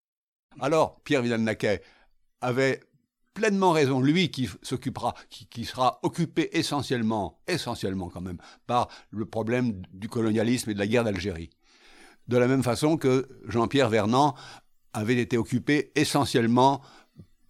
[0.60, 1.80] Alors, Pierre Vidal-Naquet
[2.40, 2.80] avait
[3.34, 9.80] pleinement raison, lui qui s'occupera, qui, sera occupé essentiellement, essentiellement quand même, par le problème
[9.92, 11.50] du colonialisme et de la guerre d'Algérie.
[12.26, 14.34] De la même façon que Jean-Pierre Vernant
[14.92, 16.82] avait été occupé essentiellement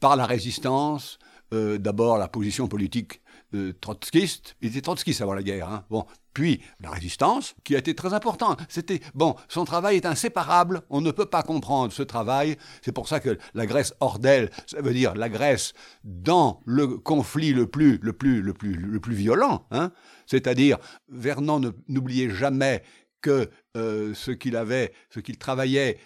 [0.00, 1.18] par la résistance,
[1.54, 3.22] euh, d'abord la position politique
[3.54, 5.84] euh, trotskiste, il était trotskiste avant la guerre, hein.
[5.88, 8.60] bon, puis la résistance, qui a été très importante.
[8.68, 13.08] C'était, bon, son travail est inséparable, on ne peut pas comprendre ce travail, c'est pour
[13.08, 15.72] ça que la Grèce hors d'elle, ça veut dire la Grèce
[16.04, 19.92] dans le conflit le plus, le plus, le plus, le plus violent, hein.
[20.26, 20.76] c'est-à-dire,
[21.08, 22.82] Vernon n'oubliait jamais
[23.22, 25.98] que euh, ce qu'il avait, ce qu'il travaillait,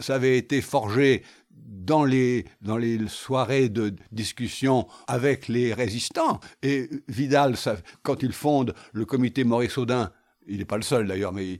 [0.00, 1.22] ça avait été forgé
[1.66, 6.40] dans les, dans les soirées de discussion avec les résistants.
[6.62, 7.56] Et Vidal,
[8.02, 10.12] quand il fonde le comité Maurice Audin,
[10.46, 11.58] il n'est pas le seul d'ailleurs, mais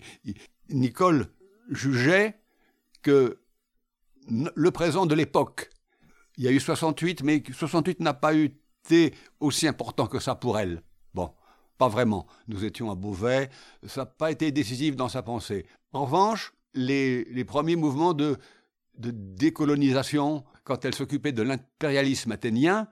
[0.68, 1.26] Nicole
[1.70, 2.40] jugeait
[3.02, 3.38] que
[4.28, 5.70] le présent de l'époque,
[6.36, 10.58] il y a eu 68, mais 68 n'a pas été aussi important que ça pour
[10.58, 10.82] elle.
[11.14, 11.32] Bon,
[11.78, 12.26] pas vraiment.
[12.48, 13.50] Nous étions à Beauvais,
[13.86, 15.66] ça n'a pas été décisif dans sa pensée.
[15.92, 18.36] En revanche, les, les premiers mouvements de
[19.00, 22.88] de décolonisation, quand elle s'occupait de l'impérialisme athénien,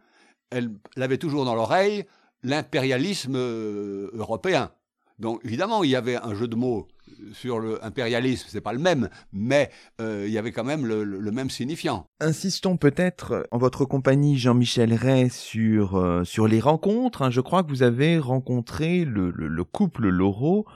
[0.51, 2.05] elle, avait toujours dans l'oreille
[2.43, 4.71] l'impérialisme euh, européen.
[5.19, 6.87] Donc évidemment, il y avait un jeu de mots
[7.33, 11.51] sur l'impérialisme, c'est pas le même, mais euh, il y avait quand même le, même
[11.51, 12.07] signifiant.
[12.21, 17.23] Insistons peut-être en votre compagnie, Jean-Michel Ray, sur, euh, sur les rencontres.
[17.23, 17.31] Hein.
[17.31, 20.67] Je crois que vous avez rencontré le, le couple Laureau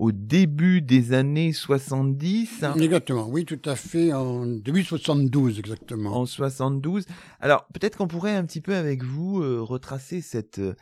[0.00, 2.64] au début des années 70.
[2.80, 6.16] Exactement, oui, tout à fait, en début 72 exactement.
[6.16, 7.04] En 72.
[7.38, 10.74] Alors peut-être qu'on pourrait un petit peu avec vous euh, retracer cette euh,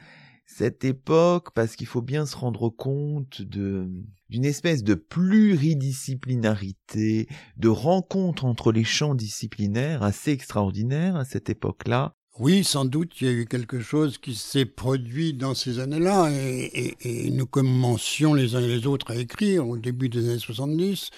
[0.46, 3.90] cette époque parce qu'il faut bien se rendre compte de
[4.30, 7.26] d'une espèce de pluridisciplinarité,
[7.56, 12.14] de rencontre entre les champs disciplinaires assez extraordinaire à cette époque-là.
[12.40, 16.30] Oui, sans doute, il y a eu quelque chose qui s'est produit dans ces années-là,
[16.30, 21.10] et, nous commencions les uns et les autres à écrire au début des années 70.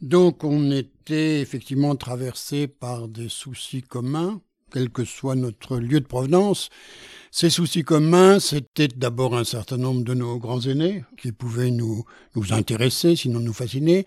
[0.00, 4.40] Donc on était effectivement traversé par des soucis communs,
[4.72, 6.70] quel que soit notre lieu de provenance.
[7.32, 12.04] Ces soucis communs, c'était d'abord un certain nombre de nos grands aînés qui pouvaient nous,
[12.34, 14.04] nous intéresser, sinon nous fasciner,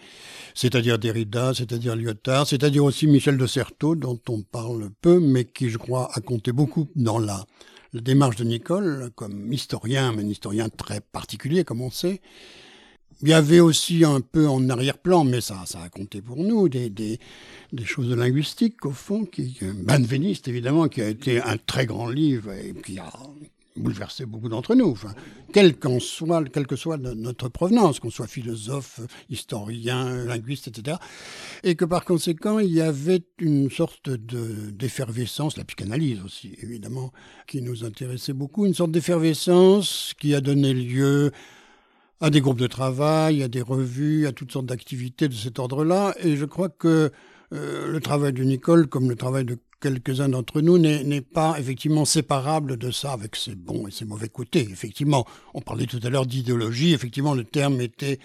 [0.54, 5.70] c'est-à-dire Derrida, c'est-à-dire Lyotard, c'est-à-dire aussi Michel de Certeau, dont on parle peu, mais qui,
[5.70, 7.46] je crois, a compté beaucoup dans la,
[7.94, 12.20] la démarche de Nicole, comme historien, mais un historien très particulier, comme on sait.
[13.22, 16.70] Il y avait aussi un peu en arrière-plan, mais ça, ça a compté pour nous,
[16.70, 17.20] des, des,
[17.72, 22.10] des choses de linguistique, au fond, qui, Benveniste, évidemment, qui a été un très grand
[22.10, 23.12] livre et qui a
[23.76, 25.14] bouleversé beaucoup d'entre nous, enfin,
[25.52, 29.00] quel, soit, quelle que soit notre provenance, qu'on soit philosophe,
[29.30, 30.98] historien, linguiste, etc.
[31.64, 37.12] Et que par conséquent, il y avait une sorte d'effervescence, la psychanalyse aussi, évidemment,
[37.48, 41.32] qui nous intéressait beaucoup, une sorte d'effervescence qui a donné lieu
[42.24, 46.16] à des groupes de travail, à des revues, à toutes sortes d'activités de cet ordre-là.
[46.24, 47.12] Et je crois que
[47.54, 52.06] euh, le travail de Nicole, comme le travail de quelques-uns d'entre nous, n'est pas effectivement
[52.06, 54.66] séparable de ça, avec ses bons et ses mauvais côtés.
[54.72, 58.20] Effectivement, on parlait tout à l'heure d'idéologie, effectivement le terme était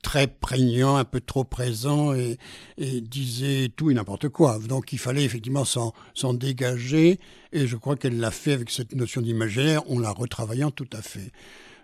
[0.00, 2.38] très prégnant, un peu trop présent et,
[2.78, 4.60] disait tout et n'importe quoi.
[4.60, 7.18] Donc il fallait effectivement s'en dégager
[7.52, 11.02] et je crois qu'elle l'a fait avec cette notion d'imaginaire en la retravaillant tout à
[11.02, 11.32] fait.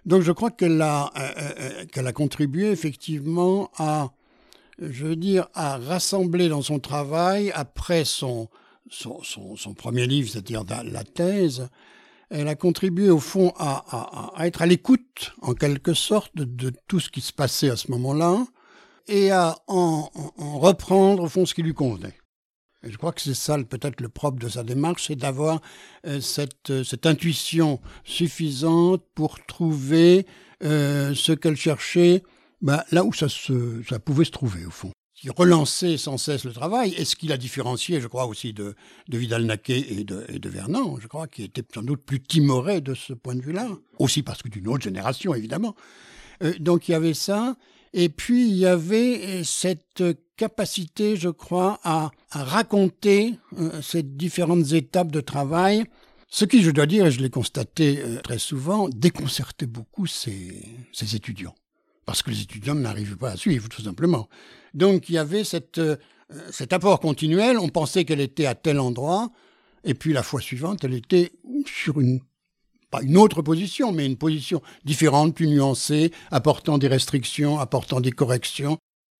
[0.06, 4.12] Donc je crois qu'elle a, euh, euh, euh, qu'elle a contribué effectivement à,
[4.78, 8.48] je veux dire, à rassembler dans son travail, après son,
[9.76, 11.68] premier livre, c'est-à-dire la thèse,
[12.30, 17.00] elle a contribué au fond à, à, être à l'écoute, en quelque sorte, de, tout
[17.00, 18.46] ce qui se passait à ce moment-là,
[19.08, 22.14] et à en, en, reprendre au fond ce qui lui convenait.
[22.88, 25.60] Je crois que c'est ça peut-être le propre de sa démarche, c'est d'avoir
[26.06, 30.26] euh, cette, euh, cette, intuition suffisante pour trouver
[30.62, 32.22] euh, ce qu'elle cherchait
[32.62, 33.26] bah, là où ça,
[34.04, 34.90] pouvait se trouver au fond.
[35.14, 38.74] Qui relançait sans cesse le travail, et ce qui l'a différencié, je crois, aussi de,
[39.08, 42.92] de Vidal-Naquet et de, et Vernon, je crois, qui était sans doute plus timoré de
[42.92, 43.68] ce point de vue-là,
[43.98, 45.74] aussi parce que d'une autre génération, évidemment.
[46.60, 47.56] donc il y avait ça,
[47.98, 50.04] et puis, il y avait cette
[50.36, 55.84] capacité, je crois, à, raconter euh, ces différentes étapes de travail,
[56.28, 60.62] ce qui, je dois dire, et je l'ai constaté euh, très souvent, déconcertait beaucoup ces,
[61.14, 61.54] étudiants.
[62.04, 64.28] Parce que les étudiants n'arrivaient pas à suivre, tout simplement.
[64.74, 65.80] Donc, il y avait cette,
[66.50, 67.58] cet apport continuel.
[67.58, 69.30] On pensait qu'elle était à tel endroit.
[69.82, 71.32] Et puis, la fois suivante, elle était
[71.66, 72.20] sur une
[72.90, 78.12] pas une autre position, mais une position différente, plus nuancée, apportant des restrictions, apportant des
[78.12, 78.78] corrections.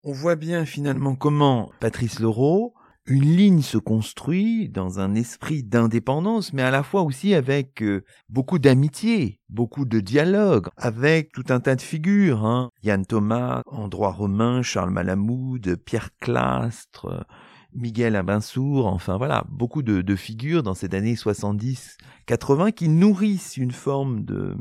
[0.09, 2.75] On voit bien finalement comment Patrice Leroux,
[3.07, 8.05] une ligne se construit dans un esprit d'indépendance, mais à la fois aussi avec euh,
[8.29, 12.47] beaucoup d'amitié, beaucoup de dialogue, avec tout un tas de figures.
[12.47, 12.71] Hein.
[12.85, 17.27] Yann Thomas, en romain, Charles Malamud, Pierre Clastre,
[17.73, 24.25] Miguel Abinsour, enfin voilà, beaucoup de, figures dans cette année 70-80 qui nourrissent une forme
[24.25, 24.55] de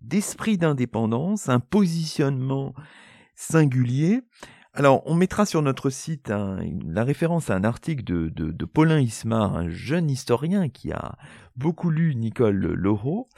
[0.00, 2.72] d'esprit d'indépendance, un positionnement
[3.34, 4.22] singulier.
[4.78, 9.70] Alors, on mettra sur notre site la référence à un article de, Paulin Ismar, un
[9.70, 11.16] jeune historien qui a
[11.56, 13.30] beaucoup lu Nicole Laureau,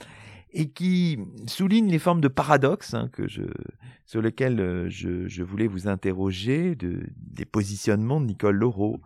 [0.50, 3.08] et qui souligne les formes de paradoxes hein,
[4.04, 9.00] sur lesquelles euh, je, voulais vous interroger, de, des positionnements de Nicole Laureau.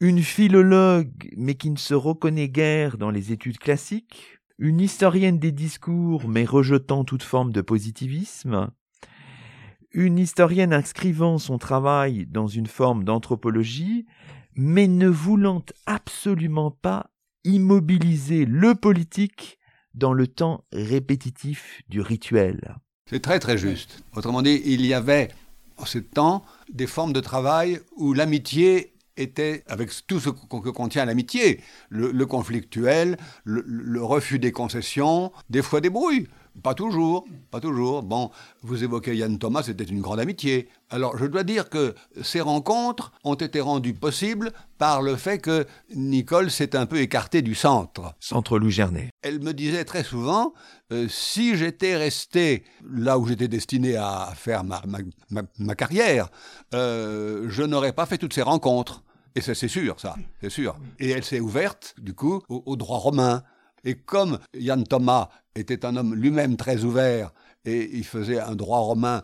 [0.00, 5.52] Une philologue, mais qui ne se reconnaît guère dans les études classiques, une historienne des
[5.52, 8.68] discours, mais rejetant toute forme de positivisme,
[9.94, 14.06] une historienne inscrivant son travail dans une forme d'anthropologie,
[14.54, 17.10] mais ne voulant absolument pas
[17.44, 19.58] immobiliser le politique
[19.94, 22.76] dans le temps répétitif du rituel.
[23.08, 24.02] C'est très très juste.
[24.16, 25.28] Autrement dit, il y avait
[25.76, 31.04] en ce temps des formes de travail où l'amitié était, avec tout ce que contient
[31.04, 36.26] l'amitié, le, conflictuel, le, refus des concessions, des fois des brouilles.
[36.62, 38.02] Pas toujours, pas toujours.
[38.02, 38.30] Bon,
[38.62, 40.68] vous évoquez Yann Thomas, c'était une grande amitié.
[40.88, 45.66] Alors, je dois dire que ces rencontres ont été rendues possibles par le fait que
[45.94, 48.14] Nicole s'est un peu écartée du centre.
[48.20, 49.10] Centre Louis Gernet.
[49.22, 50.54] Elle me disait très souvent,
[50.92, 54.80] euh, si j'étais resté là où j'étais destiné à faire ma,
[55.58, 56.28] ma, carrière,
[56.72, 59.02] euh, je n'aurais pas fait toutes ces rencontres.
[59.34, 60.76] Et ça, c'est sûr, ça, c'est sûr.
[61.00, 63.42] Et elle s'est ouverte, du coup, au, au droit romain,
[63.84, 67.32] et comme Yann Thomas était un homme lui-même très ouvert
[67.64, 69.22] et il faisait un droit romain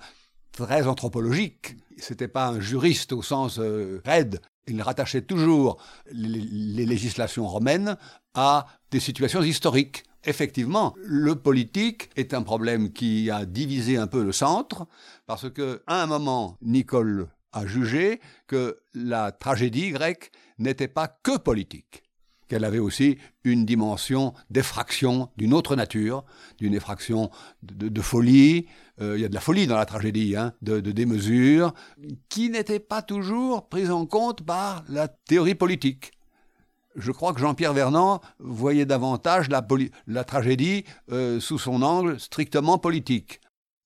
[0.53, 7.47] très anthropologique, c'était pas un juriste au sens euh, raide, il rattachait toujours les, législations
[7.47, 7.97] romaines
[8.35, 10.05] à des situations historiques.
[10.25, 14.87] Effectivement, le politique est un problème qui a divisé un peu le centre,
[15.27, 21.39] parce que à un moment, Nicole a jugé que la tragédie grecque n'était pas que
[21.39, 22.03] politique
[22.51, 26.25] qu'elle avait aussi une dimension d'effraction d'une autre nature,
[26.59, 27.31] d'une effraction
[27.63, 28.67] de, folie,
[29.01, 31.73] euh, il y a de la folie dans la tragédie, hein, de, démesure,
[32.29, 36.11] qui n'était pas toujours prise en compte par la théorie politique.
[36.97, 43.41] Je crois que Jean-Pierre Vernant voyait davantage la, tragédie euh, sous son angle strictement politique.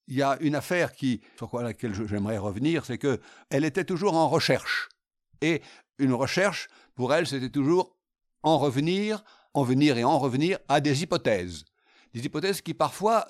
[0.08, 4.28] Il y a une affaire qui, sur laquelle j'aimerais revenir, c'est qu'elle était toujours en
[4.30, 4.88] recherche.
[5.42, 5.60] Et
[5.98, 7.93] une recherche, pour elle, c'était toujours
[8.44, 11.64] en revenir, en venir et en revenir à des hypothèses.
[12.14, 13.26] des hypothèses qui parfois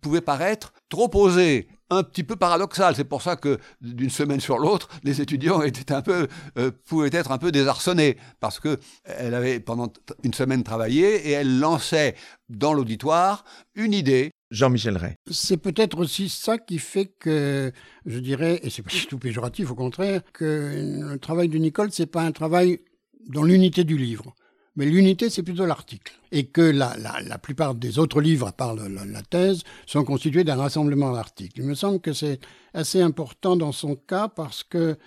[0.00, 2.96] pouvaient paraître trop osées, un petit peu paradoxales.
[2.96, 6.26] C'est pour ça que d'une semaine sur l'autre, les étudiants étaient un peu,
[6.58, 9.92] euh, pouvaient être un peu désarçonnés parce que elle avait pendant
[10.24, 12.16] une semaine travaillé et elle lançait
[12.48, 15.14] dans l'auditoire une idée Jean-Michel Ray.
[15.30, 17.72] C'est peut-être aussi ça qui fait que,
[18.04, 21.90] je dirais, et c'est pas du tout péjoratif, au contraire, que le travail de Nicole,
[21.90, 22.80] c'est pas un travail
[23.28, 24.34] dans l'unité du livre.
[24.76, 26.12] Mais l'unité, c'est plutôt l'article.
[26.32, 31.12] Et que la, plupart des autres livres, à part la, thèse, sont constitués d'un rassemblement
[31.12, 31.60] d'articles.
[31.60, 32.40] Il me semble que c'est
[32.74, 34.98] assez important dans son cas parce que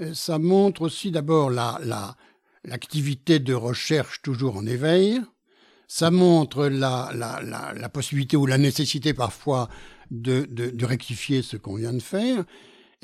[0.00, 1.78] euh, ça montre aussi d'abord la,
[2.64, 5.20] l'activité de recherche toujours en éveil,
[5.88, 9.68] ça montre la, la, possibilité ou la nécessité parfois
[10.10, 12.44] de, de rectifier ce qu'on vient de faire.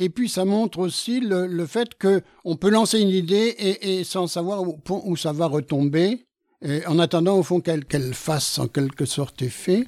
[0.03, 4.27] Et puis ça montre aussi le, le fait qu'on peut lancer une idée et, sans
[4.27, 6.27] savoir où, où, ça va retomber,
[6.61, 9.87] et en attendant au fond qu'elle qu'elle fasse en quelque sorte effet,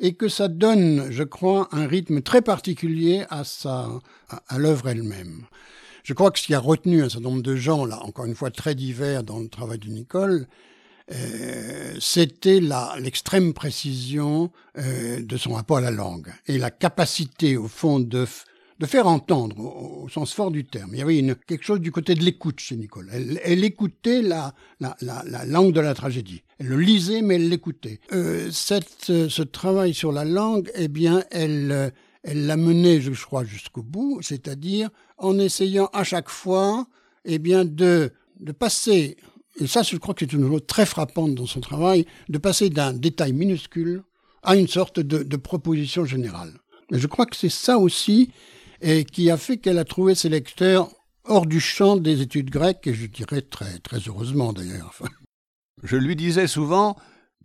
[0.00, 3.42] et que ça donne, je crois, un rythme très particulier à,
[4.48, 5.44] à l'œuvre elle-même.
[6.04, 8.34] Je crois que ce qui a retenu un certain nombre de gens, là, encore une
[8.34, 10.46] fois très divers dans le travail de Nicole,
[11.12, 12.60] euh, c'était
[12.98, 18.26] l'extrême précision euh, de son rapport à la langue et la capacité, au fond, de,
[18.78, 20.90] de faire entendre, au, sens fort du terme.
[20.92, 23.08] Il y avait quelque chose du côté de l'écoute chez Nicole.
[23.12, 26.42] Elle, écoutait la, la, la, la, langue de la tragédie.
[26.58, 28.00] Elle le lisait, mais elle l'écoutait.
[28.12, 33.44] Euh, cette, ce travail sur la langue, eh bien, elle, elle l'a mené, je crois,
[33.44, 36.86] jusqu'au bout, c'est-à-dire en essayant à chaque fois,
[37.24, 39.16] eh bien, de, de passer
[39.60, 42.70] et ça, je crois que c'est une chose très frappante dans son travail, de passer
[42.70, 44.02] d'un détail minuscule
[44.42, 46.52] à une sorte de, de proposition générale.
[46.92, 48.30] Et je crois que c'est ça aussi
[48.80, 50.90] et qui a fait qu'elle a trouvé ses lecteurs
[51.24, 54.94] hors du champ des études grecques, et je dirais très, très heureusement d'ailleurs.
[55.82, 56.96] Je lui disais souvent,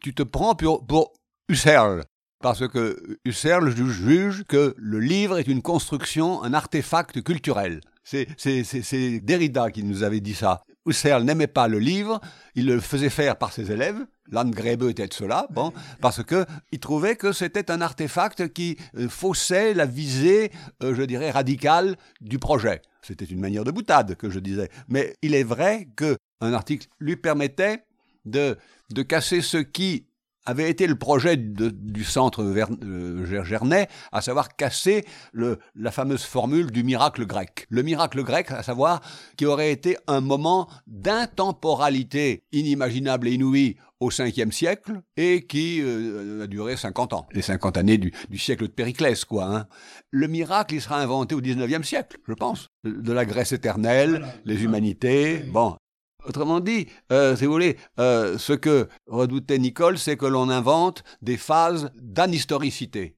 [0.01, 1.13] tu te prends pour, pour
[1.49, 2.03] Husserl,
[2.41, 7.81] parce que Husserl juge que le livre est une construction, un artefact culturel.
[8.03, 10.63] C'est Derrida qui nous avait dit ça.
[10.89, 12.19] Husserl n'aimait pas le livre,
[12.55, 16.79] il le faisait faire par ses élèves, Landgrebe était de cela, bon, parce que il
[16.79, 20.51] trouvait que c'était un artefact qui euh, faussait la visée,
[20.83, 22.81] euh, je dirais, radicale du projet.
[23.01, 24.69] C'était une manière de boutade que je disais.
[24.87, 27.83] Mais il est vrai qu'un article lui permettait
[28.25, 28.57] de,
[28.91, 30.08] de casser ce qui
[30.45, 36.23] avait été le projet de, du centre euh, Gernet, à savoir casser le, la fameuse
[36.23, 37.65] formule du miracle grec.
[37.69, 39.01] Le miracle grec, à savoir
[39.37, 46.43] qui aurait été un moment d'intemporalité inimaginable et inouïe au 5e siècle et qui euh,
[46.43, 49.43] a duré 50 ans, les 50 années du, du siècle de Périclès, quoi.
[49.45, 49.67] Hein.
[50.11, 54.63] Le miracle, il sera inventé au 19e siècle, je pense, de la Grèce éternelle, les
[54.63, 55.75] humanités, bon,
[56.25, 61.03] Autrement dit, euh, si vous voulez, euh, ce que redoutait Nicole, c'est que l'on invente
[61.21, 63.15] des phases d'anhistoricité,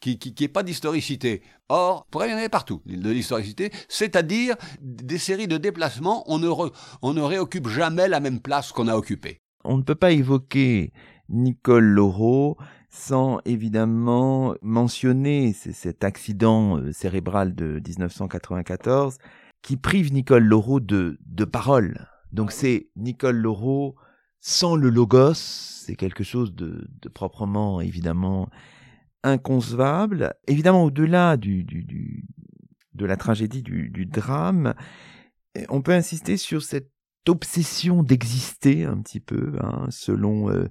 [0.00, 1.42] qui qui, qui pas d'historicité.
[1.70, 6.48] Or, pourrait y en avoir partout de l'historicité, c'est-à-dire des séries de déplacements, on ne,
[6.48, 9.40] re, on ne réoccupe jamais la même place qu'on a occupée.
[9.64, 10.92] On ne peut pas évoquer
[11.30, 12.58] Nicole Laureau
[12.90, 19.16] sans évidemment mentionner cet accident euh, cérébral de 1994
[19.62, 23.96] qui prive Nicole Laureau de, de parole donc c'est Nicole Laureau
[24.40, 28.48] sans le logos, c'est quelque chose de, proprement évidemment
[29.22, 30.34] inconcevable.
[30.48, 31.64] Évidemment, au-delà du,
[32.94, 34.74] de la tragédie, du, drame,
[35.68, 36.90] on peut insister sur cette
[37.28, 40.66] obsession d'exister un petit peu, hein, selon euh,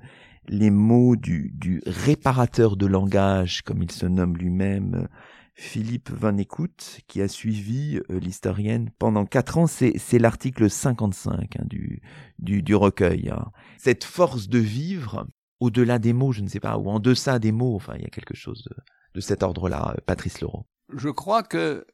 [0.49, 5.07] les mots du réparateur de langage, comme il se nomme lui-même,
[5.53, 9.67] Philippe Van Écoute, qui a suivi euh, l'historienne pendant quatre ans.
[9.67, 12.01] C'est, l'article 55 hein, du,
[12.39, 13.29] du, du, recueil.
[13.29, 13.51] Hein.
[13.77, 15.27] Cette force de vivre,
[15.59, 18.05] au-delà des mots, je ne sais pas, ou en deçà des mots, enfin, il y
[18.05, 18.75] a quelque chose de,
[19.13, 20.65] de cet ordre-là, euh, Patrice Leroux.
[20.95, 21.85] Je crois que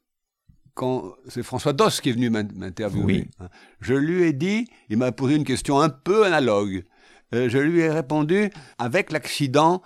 [0.74, 3.30] quand c'est François Doss qui est venu m'interviewer, oui.
[3.40, 3.50] Hein,
[3.82, 6.86] je lui ai dit, il m'a posé une question un peu analogue.
[7.34, 9.82] Euh, je lui ai répondu, avec l'accident,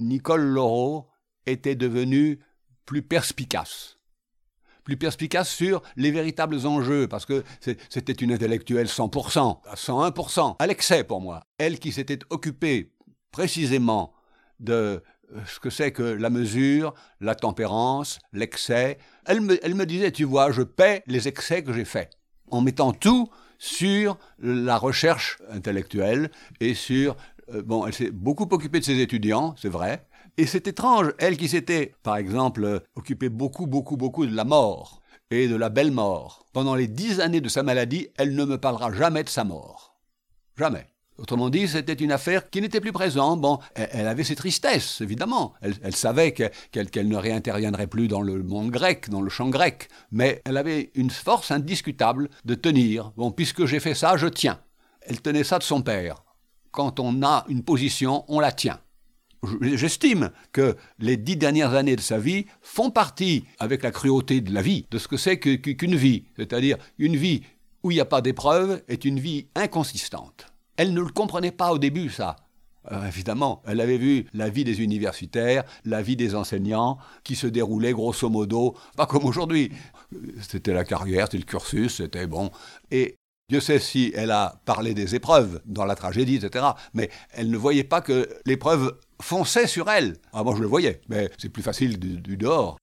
[0.00, 1.08] Nicole Laureau
[1.46, 2.40] était devenue
[2.86, 3.98] plus perspicace.
[4.84, 7.42] Plus perspicace sur les véritables enjeux, parce que
[7.88, 11.44] c'était une intellectuelle 100%, à 101%, à l'excès pour moi.
[11.58, 12.92] Elle qui s'était occupée
[13.32, 14.14] précisément
[14.60, 15.02] de
[15.34, 18.98] euh, ce que c'est que la mesure, la tempérance, l'excès.
[19.26, 22.10] Elle me, disait, tu vois, je paie les excès que j'ai faits,
[22.50, 23.28] en mettant tout
[23.58, 26.30] sur la recherche intellectuelle
[26.60, 27.16] et sur...
[27.52, 30.06] Euh, bon, elle s'est beaucoup occupée de ses étudiants, c'est vrai,
[30.38, 35.00] et c'est étrange, elle qui s'était, par exemple, occupée beaucoup, beaucoup, beaucoup de la mort
[35.30, 36.46] et de la belle mort.
[36.52, 39.96] Pendant les dix années de sa maladie, elle ne me parlera jamais de sa mort.
[40.58, 40.86] Jamais.
[41.18, 43.40] Autrement dit, c'était une affaire qui n'était plus présente.
[43.40, 45.54] Bon, elle, avait ses tristesses, évidemment.
[45.62, 49.88] Elle, savait qu'elle ne réinterviendrait plus dans le monde grec, dans le champ grec.
[50.12, 53.12] Mais elle avait une force indiscutable de tenir.
[53.16, 54.60] Bon, puisque j'ai fait ça, je tiens.
[55.00, 56.24] Elle tenait ça de son père.
[56.70, 58.80] Quand on a une position, on la tient.
[59.60, 64.52] J'estime que les dix dernières années de sa vie font partie, avec la cruauté de
[64.52, 66.24] la vie, de ce que c'est qu'une vie.
[66.36, 67.42] C'est-à-dire une vie
[67.82, 70.46] où il n'y a pas d'épreuve est une vie inconsistante.
[70.76, 72.36] Elle ne le comprenait pas au début, ça.
[72.92, 77.46] Euh, évidemment, elle avait vu la vie des universitaires, la vie des enseignants, qui se
[77.46, 79.72] déroulait grosso modo, pas comme aujourd'hui.
[80.40, 82.50] C'était la carrière, c'était le cursus, c'était bon.
[82.90, 83.16] Et
[83.48, 86.64] Dieu sait si elle a parlé des épreuves dans la tragédie, etc.
[86.94, 90.16] Mais elle ne voyait pas que l'épreuve fonçait sur elle.
[90.32, 92.76] Ah, moi je le voyais, mais c'est plus facile du dehors.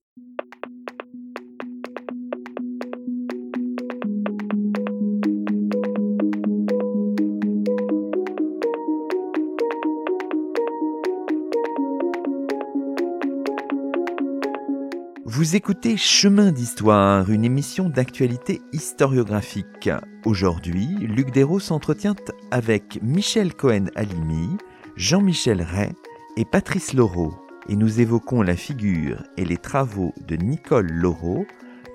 [15.35, 19.89] Vous écoutez Chemin d'Histoire, une émission d'actualité historiographique.
[20.25, 22.15] Aujourd'hui, Luc Dérault s'entretient
[22.51, 24.57] avec Michel Cohen-Alimi,
[24.95, 25.91] Jean-Michel Ray
[26.35, 27.35] et Patrice Laureau,
[27.69, 31.45] et nous évoquons la figure et les travaux de Nicole Laureau,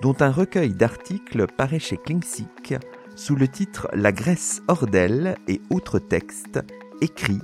[0.01, 2.75] dont un recueil d'articles paraît chez Klingsik
[3.15, 6.59] sous le titre La Grèce hors d'elle et autres textes,
[7.01, 7.39] écrit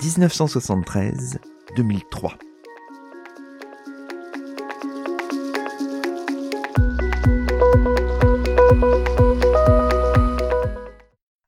[0.00, 2.32] 1973-2003.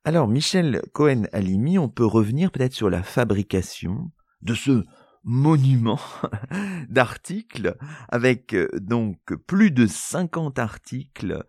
[0.03, 4.11] Alors, Michel Cohen-Alimi, on peut revenir peut-être sur la fabrication
[4.41, 4.85] de ce
[5.23, 5.99] monument
[6.89, 7.75] d'articles
[8.09, 9.17] avec euh, donc
[9.47, 11.45] plus de 50 articles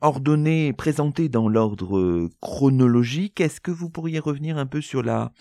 [0.00, 3.40] ordonnés, présentés dans l'ordre chronologique.
[3.40, 5.32] Est-ce que vous pourriez revenir un peu sur la,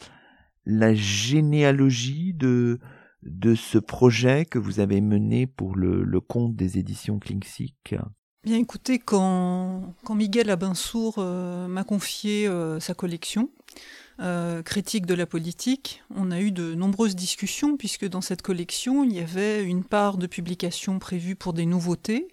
[0.95, 2.79] généalogie de,
[3.55, 7.95] ce projet que vous avez mené pour le, compte des éditions Klingsik
[8.43, 13.49] Bien écoutez, quand, Miguel Abinsour euh, m'a confié euh, sa collection,
[14.19, 19.03] euh, critique de la politique, on a eu de nombreuses discussions puisque dans cette collection,
[19.03, 22.27] il y avait une part de publication prévue pour des nouveautés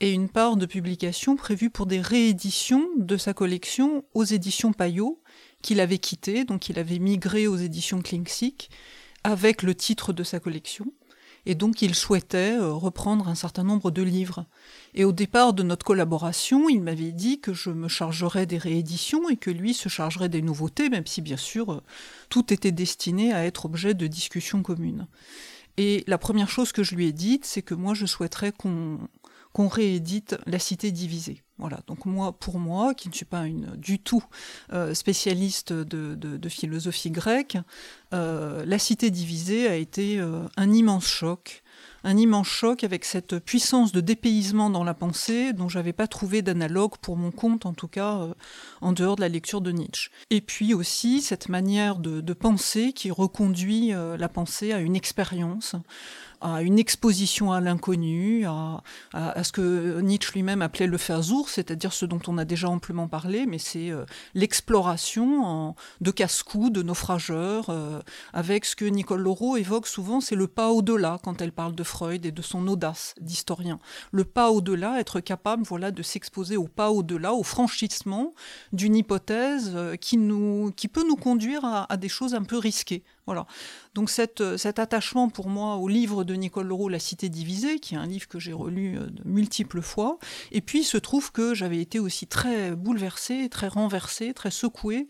[0.00, 5.20] et une part de publication prévue pour des rééditions de sa collection aux éditions Payot,
[5.62, 8.70] qu'il avait quitté, donc il avait migré aux éditions Klingsik
[9.24, 10.86] avec le titre de sa collection
[11.44, 14.46] et donc il souhaitait euh, reprendre un certain nombre de livres.
[14.94, 19.28] Et au départ de notre collaboration, il m'avait dit que je me chargerais des rééditions
[19.28, 21.80] et que lui se chargerait des nouveautés, même si bien sûr euh,
[22.28, 25.06] tout était destiné à être objet de discussions communes.
[25.76, 28.98] Et la première chose que je lui ai dite, c'est que moi je souhaiterais qu'on
[29.52, 31.42] qu'on réédite La Cité divisée.
[31.62, 34.24] Voilà, donc moi, pour moi, qui ne suis pas une, du tout
[34.72, 37.56] euh, spécialiste de, philosophie grecque,
[38.12, 41.62] euh, La Cité divisée a été euh, un immense choc,
[42.02, 46.42] un immense choc avec cette puissance de dépaysement dans la pensée dont j'avais pas trouvé
[46.42, 48.18] d'analogue pour mon compte, en tout cas
[48.80, 50.10] en dehors de la lecture de Nietzsche.
[50.30, 55.76] Et puis aussi cette manière de, de penser qui reconduit la pensée à une expérience,
[56.42, 58.82] à une exposition à l'inconnu, à,
[59.42, 63.46] ce que Nietzsche lui-même appelait le fazour, c'est-à-dire ce dont on a déjà amplement parlé,
[63.46, 68.00] mais c'est euh, l'exploration de casse-cou, de naufrageurs, euh,
[68.32, 71.82] avec ce que Nicole Laureau évoque souvent, c'est le pas au-delà quand elle parle de
[71.82, 73.78] Freud et de son audace d'historien.
[74.10, 78.34] Le pas au-delà, être capable voilà, de s'exposer au pas au-delà, au franchissement
[78.72, 83.04] d'une hypothèse euh, qui, nous, qui peut nous conduire à des choses un peu risquées.
[83.26, 83.46] Voilà.
[83.94, 84.10] Donc
[84.40, 87.98] euh, cet attachement pour moi au livre de Nicole Leroux, La Cité divisée, qui est
[87.98, 90.18] un livre que j'ai relu euh, de multiples fois,
[90.50, 95.06] et puis il se trouve que j'avais été aussi très bouleversée, très renversée, très secouée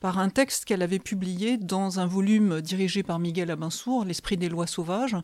[0.00, 4.48] par un texte qu'elle avait publié dans un volume dirigé par Miguel Abinsour, L'Esprit des
[4.48, 5.16] lois sauvages,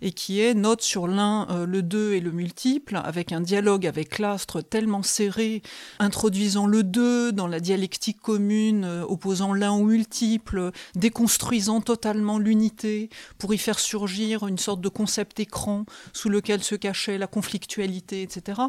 [0.00, 3.86] et qui est Note sur l'un, euh, le deux et le multiple, avec un dialogue
[3.86, 5.62] avec l'astre tellement serré,
[5.98, 13.10] introduisant le deux dans la dialectique commune, euh, opposant l'un au multiple, déconstruisant totalement l'unité,
[13.38, 18.22] pour y faire surgir une sorte de concept écran sous lequel se cachait la conflictualité,
[18.22, 18.62] etc.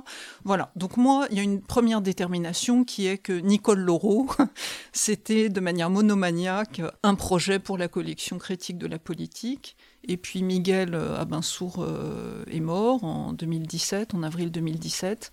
[0.44, 0.72] Voilà.
[0.76, 4.28] Donc moi, il y a une première détermination qui est que Nicole Laureau,
[4.92, 9.78] c'était de manière monomaniaque un projet pour la collection critique de la politique.
[10.06, 15.32] Et puis Miguel euh, Abinsour euh, est mort en 2017, en avril 2017.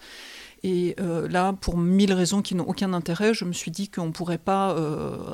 [0.62, 4.06] Et euh, là, pour mille raisons qui n'ont aucun intérêt, je me suis dit qu'on
[4.06, 4.76] ne pourrait pas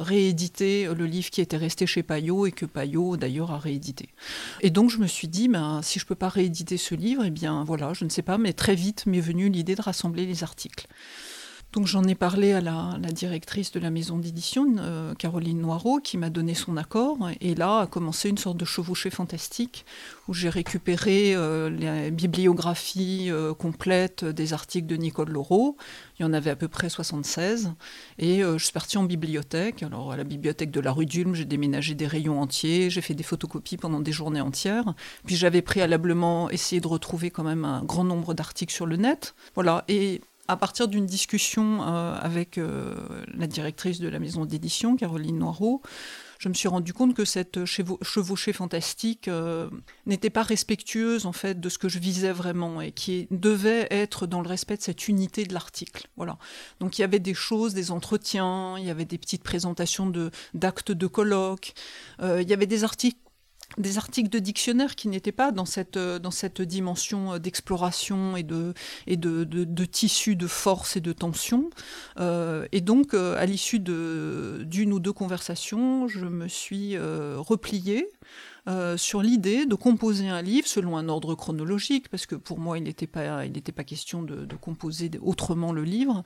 [0.01, 4.09] rééditer le livre qui était resté chez Payot et que Payot d'ailleurs a réédité.
[4.63, 7.25] Et donc je me suis dit, ben, si je ne peux pas rééditer ce livre,
[7.25, 10.27] eh bien voilà, je ne sais pas, mais très vite m'est venue l'idée de rassembler
[10.27, 10.87] les articles.
[11.77, 16.17] Donc j'en ai parlé à la, directrice de la maison d'édition, euh, Caroline Noireau, qui
[16.17, 17.19] m'a donné son accord.
[17.43, 19.85] Et là a commencé une sorte de chevauchée fantastique
[20.27, 25.77] où j'ai récupéré euh, les bibliographies euh, complètes des articles de Nicole Laureau.
[26.19, 27.75] Il y en avait à peu près 76.
[28.19, 29.83] Et je suis partie en bibliothèque.
[29.83, 33.13] Alors à la bibliothèque de la rue d'Ulm, j'ai déménagé des rayons entiers, j'ai fait
[33.13, 34.95] des photocopies pendant des journées entières.
[35.27, 39.35] Puis j'avais préalablement essayé de retrouver quand même un grand nombre d'articles sur le net.
[39.55, 39.85] Voilà.
[39.89, 42.95] Et à partir d'une discussion euh, avec euh,
[43.35, 45.83] la directrice de la maison d'édition, Caroline Noireau,
[46.39, 49.71] je me suis rendu compte que cette chevauchée fantastique euh,
[50.05, 54.27] n'était pas respectueuse en fait de ce que je visais vraiment et qui devait être
[54.27, 56.09] dans le respect de cette unité de l'article.
[56.17, 56.37] Voilà.
[56.79, 60.31] Donc il y avait des choses, des entretiens, il y avait des petites présentations de
[60.53, 61.73] d'actes de colloques,
[62.21, 63.19] il y avait des articles
[63.79, 66.19] des articles de dictionnaire qui n'étaient pas dans cette, euh,
[66.61, 71.71] dimension euh, d'exploration et, de, tissu de force et de tension.
[72.19, 78.09] Euh, et donc, à l'issue d'une ou deux conversations, je me suis repliée
[78.69, 82.79] euh, sur l'idée de composer un livre selon un ordre chronologique, parce que pour moi,
[82.79, 83.45] il n'était pas,
[83.77, 86.25] pas question de, composer autrement le livre,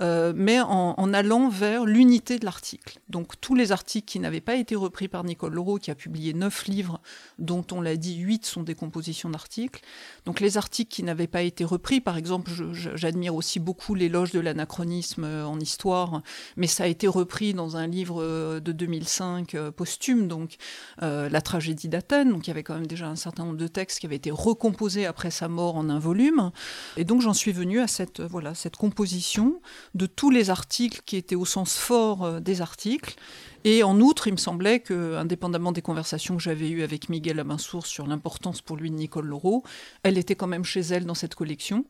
[0.00, 3.00] euh, mais en, allant vers l'unité de l'article.
[3.10, 6.32] Donc tous les articles qui n'avaient pas été repris par Nicole Laureau, qui a publié
[6.32, 7.00] neuf livres,
[7.38, 9.82] dont on l'a dit, huit sont des compositions d'articles.
[10.24, 14.40] Donc les articles qui n'avaient pas été repris, par exemple, j'admire aussi beaucoup l'éloge de
[14.40, 16.22] l'anachronisme euh, en histoire,
[16.56, 18.22] mais ça a été repris dans un livre
[18.60, 20.56] de 2005 posthume, donc
[21.00, 24.00] La tragédie d'Athènes, donc il y avait quand même déjà un certain nombre de textes
[24.00, 26.50] qui avaient été recomposés après sa mort en un volume.
[26.96, 29.60] Et donc j'en suis venue à cette, voilà, cette composition
[29.94, 33.16] de tous les articles qui étaient au sens fort euh, des articles
[33.64, 37.38] et en outre, il me semblait que, indépendamment des conversations que j'avais eues avec Miguel
[37.38, 39.62] Abinsour sur l'importance pour lui de Nicole Laureau,
[40.02, 41.84] elle était quand même chez elle dans cette collection,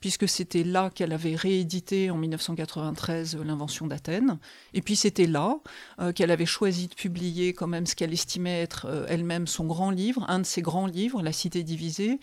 [0.00, 4.38] puisque c'était là qu'elle avait réédité en 1993 l'invention d'Athènes,
[4.74, 5.58] et puis c'était là
[6.00, 9.64] euh, qu'elle avait choisi de publier quand même ce qu'elle estimait être euh, elle-même son
[9.64, 12.18] grand livre, un de ses grands livres, La Cité divisée,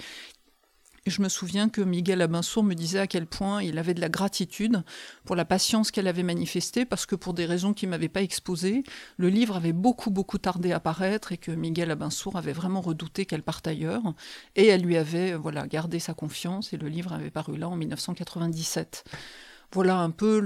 [1.08, 4.10] je me souviens que Miguel Abinsour me disait à quel point il avait de la
[4.10, 4.84] gratitude
[5.26, 8.22] pour la patience qu'elle avait manifestée, parce que pour des raisons qu'il ne m'avait pas
[8.22, 8.84] exposées,
[9.18, 13.26] le livre avait beaucoup, beaucoup tardé à paraître et que Miguel Abinsour avait vraiment redouté
[13.26, 14.14] qu'elle parte ailleurs.
[14.56, 17.76] Et elle lui avait voilà, gardé sa confiance et le livre avait paru là en
[17.76, 19.04] 1997
[19.74, 20.40] voilà un peu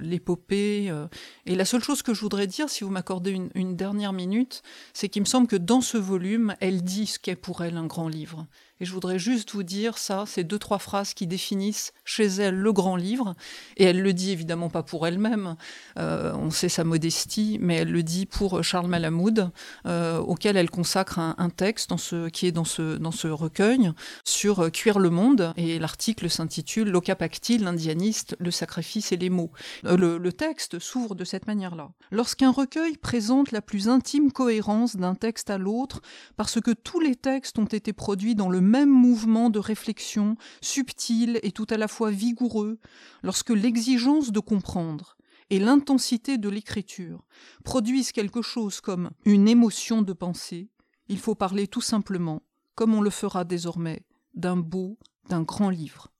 [0.00, 0.88] l'épopée.
[0.90, 1.06] Euh.
[1.46, 4.62] Et la seule chose que je voudrais dire, si vous m'accordez une, une, dernière minute,
[4.92, 7.86] c'est qu'il me semble que dans ce volume, elle dit ce qu'est pour elle un
[7.86, 8.46] grand livre.
[8.82, 12.56] Et je voudrais juste vous dire ça, ces deux, trois phrases qui définissent chez elle
[12.56, 13.36] le grand livre.
[13.76, 15.54] Et elle le dit évidemment pas pour elle-même,
[16.00, 19.52] euh, on sait sa modestie, mais elle le dit pour Charles Malamoud,
[19.86, 21.92] euh, auquel elle consacre un, texte
[22.32, 23.92] qui est dans ce, dans ce recueil
[24.24, 25.52] sur euh, Cuire le monde.
[25.56, 29.52] Et l'article s'intitule L'Ocapactile, l'indianiste, le sacrifice et les mots.
[29.84, 31.92] Le, le texte s'ouvre de cette manière-là.
[32.10, 36.00] Lorsqu'un recueil présente la plus intime cohérence d'un texte à l'autre,
[36.36, 41.38] parce que tous les textes ont été produits dans le même mouvement de réflexion, subtil
[41.42, 42.78] et tout à la fois vigoureux,
[43.22, 45.18] lorsque l'exigence de comprendre
[45.50, 47.22] et l'intensité de l'écriture
[47.64, 50.70] produisent quelque chose comme une émotion de pensée,
[51.08, 52.40] il faut parler tout simplement,
[52.74, 54.98] comme on le fera désormais, d'un beau,
[55.28, 56.10] d'un grand livre.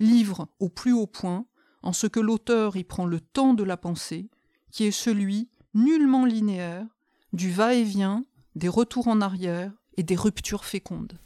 [0.00, 1.46] Livre au plus haut point,
[1.82, 4.28] en ce que l'auteur y prend le temps de la pensée,
[4.72, 6.88] qui est celui, nullement linéaire,
[7.32, 8.24] du va-et-vient,
[8.56, 11.20] des retours en arrière et des ruptures fécondes.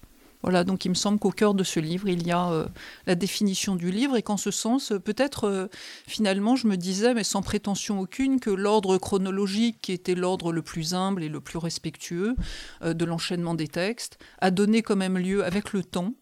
[0.44, 2.66] Voilà, donc il me semble qu'au cœur de ce livre, il y a euh,
[3.06, 5.68] la définition du livre et qu'en ce sens, euh, peut-être euh,
[6.06, 10.60] finalement, je me disais, mais sans prétention aucune, que l'ordre chronologique, qui était l'ordre le
[10.60, 12.36] plus humble et le plus respectueux
[12.84, 16.12] de l'enchaînement des textes, a donné quand même lieu, avec le temps,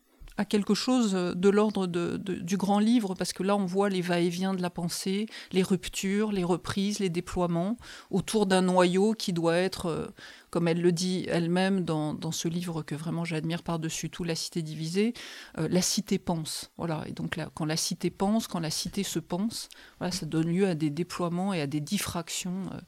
[0.45, 4.63] quelque chose de l'ordre du grand livre, parce que là, on voit les va-et-vient de
[4.63, 7.77] la pensée, les ruptures, les reprises, les déploiements,
[8.11, 10.13] autour d'un noyau qui doit être
[10.53, 14.61] comme elle le dit elle-même dans, ce livre que vraiment j'admire par-dessus tout, La Cité
[14.61, 15.15] divisée,
[15.59, 16.71] euh, la cité pense.
[16.77, 17.05] Voilà.
[17.07, 20.49] Et donc là, quand la cité pense, quand la cité se pense, voilà, ça donne
[20.49, 22.81] lieu à des déploiements et à des diffractions euh,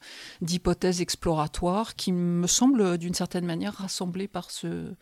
[0.43, 4.93] d'hypothèses exploratoires qui me semblent d'une certaine manière rassemblées par ce,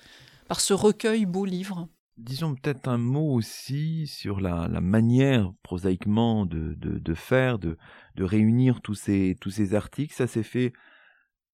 [0.46, 1.88] par ce recueil beau livre.
[2.22, 7.76] Disons peut-être un mot aussi sur la, manière prosaïquement de, de, faire, de,
[8.14, 10.14] de réunir tous ces, tous ces articles.
[10.14, 10.72] Ça s'est fait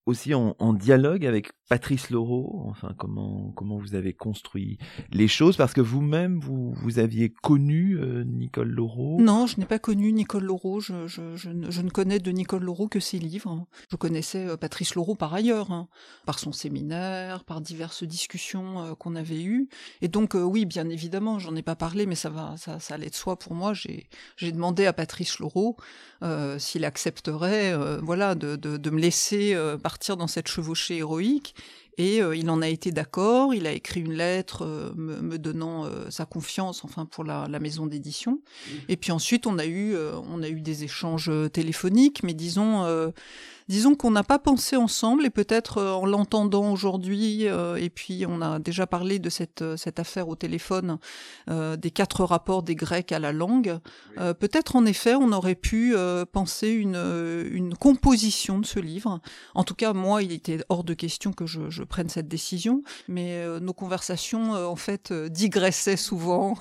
[0.09, 4.79] aussi en, dialogue avec Patrice Laureau Enfin, comment, comment vous avez construit
[5.13, 9.67] les choses Parce que vous-même, vous, vous aviez connu euh, Nicole Laureau Non, je n'ai
[9.67, 10.81] pas connu Nicole Laureau.
[10.81, 13.67] Je, je, je, ne connais de Nicole Laureau que ses livres.
[13.91, 15.89] Je connaissais euh, Patrice Laureau par ailleurs, hein,
[16.25, 19.69] par son séminaire, par diverses discussions euh, qu'on avait eues.
[20.01, 23.11] Et donc, oui, bien évidemment, j'en ai pas parlé, mais ça va, ça, ça allait
[23.11, 23.75] de soi pour moi.
[23.75, 25.77] J'ai demandé à Patrice Laureau
[26.59, 31.55] s'il accepterait, voilà, de, de, de, me laisser partir dans cette chevauchée héroïque.
[31.99, 35.85] Et euh, il en a été d'accord, il a écrit une lettre euh, me, donnant
[35.85, 38.41] euh, sa confiance, enfin pour la, la maison d'édition.
[38.89, 43.13] Et puis ensuite, on a eu, on a eu des échanges téléphoniques, mais disons,
[43.69, 48.25] disons qu'on n'a pas pensé ensemble et peut-être euh, en l'entendant aujourd'hui, euh, et puis
[48.27, 50.99] on a déjà parlé de cette, euh, cette affaire au téléphone,
[51.49, 53.79] des quatre rapports des Grecs à la langue,
[54.17, 55.95] peut-être en effet on aurait pu
[56.33, 56.97] penser une,
[57.51, 59.21] une composition de ce livre.
[59.55, 62.83] En tout cas, moi, il était hors de question que je, je prenne cette décision,
[63.09, 66.57] mais nos conversations, en fait, digressaient souvent.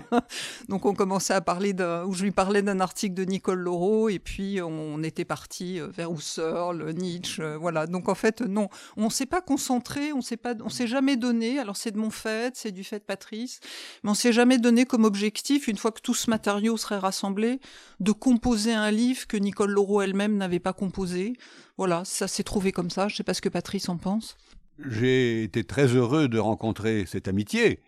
[0.68, 4.08] Donc on commençait à parler d'un, où je lui parlais d'un article de Nicole Laureau,
[4.08, 7.86] et puis on était parti vers où le Nietzsche, euh, voilà.
[7.86, 11.58] Donc en fait, non, on s'est pas concentré, on s'est pas, on s'est jamais donné.
[11.58, 13.60] Alors c'est de mon fait, c'est du fait de Patrice,
[14.02, 17.60] mais on s'est jamais donné comme objectif, une fois que tout ce matériau serait rassemblé,
[18.00, 21.34] de composer un livre que Nicole Laureau elle-même n'avait pas composé.
[21.76, 23.08] Voilà, ça s'est trouvé comme ça.
[23.08, 24.36] Je sais pas ce que Patrice en pense.
[24.78, 27.80] J'ai été très heureux de rencontrer cette amitié.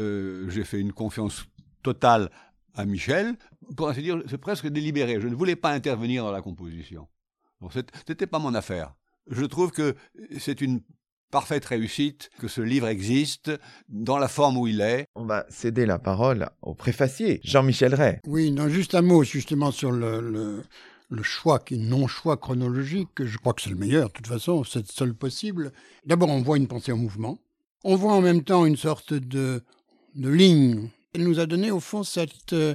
[0.00, 1.46] Euh, j'ai fait une confiance
[1.82, 2.30] totale
[2.74, 3.34] à Michel.
[3.76, 5.20] Pour ainsi dire, c'est presque délibéré.
[5.20, 7.08] Je ne voulais pas intervenir dans la composition.
[7.60, 7.68] Bon,
[8.06, 8.94] c'était pas mon affaire.
[9.28, 9.94] Je trouve que
[10.38, 10.80] c'est une
[11.30, 13.50] parfaite réussite que ce livre existe
[13.88, 15.06] dans la forme où il est.
[15.14, 18.20] On va céder la parole au préfacier, Jean-Michel Ray.
[18.26, 20.62] Oui, non, juste un mot justement sur le,
[21.10, 23.24] le, choix, qui est non-choix chronologique.
[23.24, 25.72] Je crois que c'est le meilleur, de toute façon, c'est le seul possible.
[26.04, 27.38] D'abord, on voit une pensée en mouvement.
[27.84, 29.62] On voit en même temps une sorte de,
[30.14, 32.74] de ligne elle nous a donné au fond cette, euh,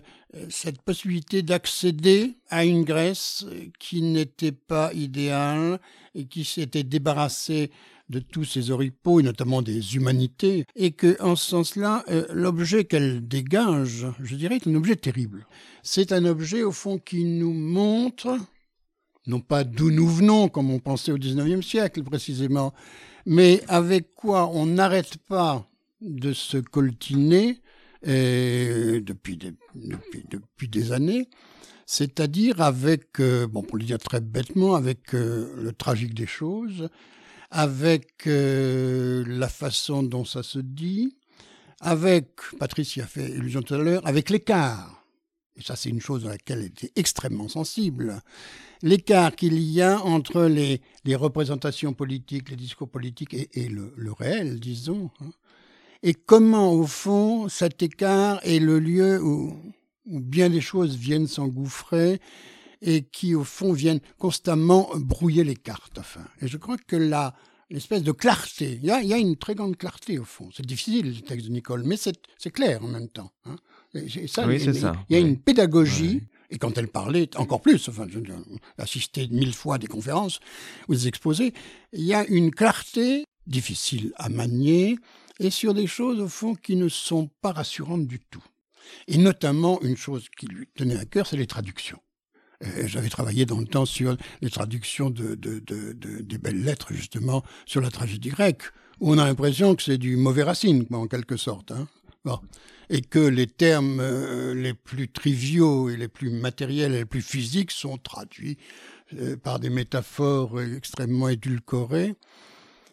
[0.49, 3.45] cette possibilité d'accéder à une Grèce
[3.79, 5.79] qui n'était pas idéale
[6.15, 7.69] et qui s'était débarrassée
[8.09, 12.85] de tous ses oripeaux et notamment des humanités et que en ce sens-là euh, l'objet
[12.85, 15.45] qu'elle dégage je dirais est un objet terrible.
[15.83, 18.39] C'est un objet au fond qui nous montre
[19.27, 22.73] non pas d'où nous venons comme on pensait au XIXe siècle précisément
[23.27, 25.69] mais avec quoi on n'arrête pas
[26.01, 27.61] de se coltiner
[28.03, 31.29] depuis, des, depuis, des années,
[31.85, 36.89] c'est-à-dire avec, euh, bon, pour le dire très bêtement, avec euh, le tragique des choses,
[37.49, 41.17] avec euh, la façon dont ça se dit,
[41.81, 42.29] avec,
[42.59, 45.03] Patrice y a fait illusion tout à l'heure, avec l'écart.
[45.57, 48.21] Et ça, c'est une chose à laquelle elle était extrêmement sensible.
[48.81, 53.93] L'écart qu'il y a entre les, les, représentations politiques, les discours politiques et, et le,
[53.97, 55.11] le, réel, disons.
[56.03, 59.55] Et comment, au fond, cet écart est le lieu où,
[60.05, 62.19] bien des choses viennent s'engouffrer
[62.81, 65.99] et qui, au fond, viennent constamment brouiller les cartes.
[65.99, 66.25] Enfin.
[66.41, 67.35] Et je crois que là,
[67.69, 70.49] l'espèce de clarté, il y, a, une très grande clarté, au fond.
[70.55, 73.31] C'est difficile, le texte de Nicole, mais c'est clair en même temps.
[73.45, 73.55] Hein.
[74.27, 74.95] ça, oui, il, ça.
[75.09, 76.23] il y a une pédagogie.
[76.49, 78.21] Et quand elle parlait, encore plus, enfin, j'ai
[78.77, 80.39] assisté mille fois à des conférences
[80.89, 81.53] ou des exposés,
[81.93, 84.97] il y a une clarté difficile à manier,
[85.39, 88.43] et sur des choses, au fond, qui ne sont pas rassurantes du tout.
[89.07, 91.99] Et notamment, une chose qui lui tenait à cœur, c'est les traductions.
[92.85, 97.89] J'avais travaillé dans le temps sur les traductions de, des belles lettres, justement, sur la
[97.89, 98.63] tragédie grecque,
[98.99, 101.71] où on a l'impression que c'est du mauvais racine, en quelque sorte.
[101.71, 101.87] Hein.
[102.89, 107.21] Et que les termes euh, les plus triviaux et les plus matériels et les plus
[107.21, 108.57] physiques sont traduits
[109.17, 112.15] euh, par des métaphores extrêmement édulcorées.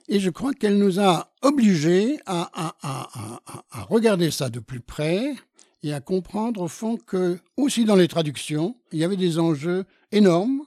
[0.09, 2.75] Et je crois qu'elle nous a obligés à,
[3.89, 5.35] regarder ça de plus près
[5.83, 9.85] et à comprendre au fond que, aussi dans les traductions, il y avait des enjeux
[10.11, 10.63] énormes.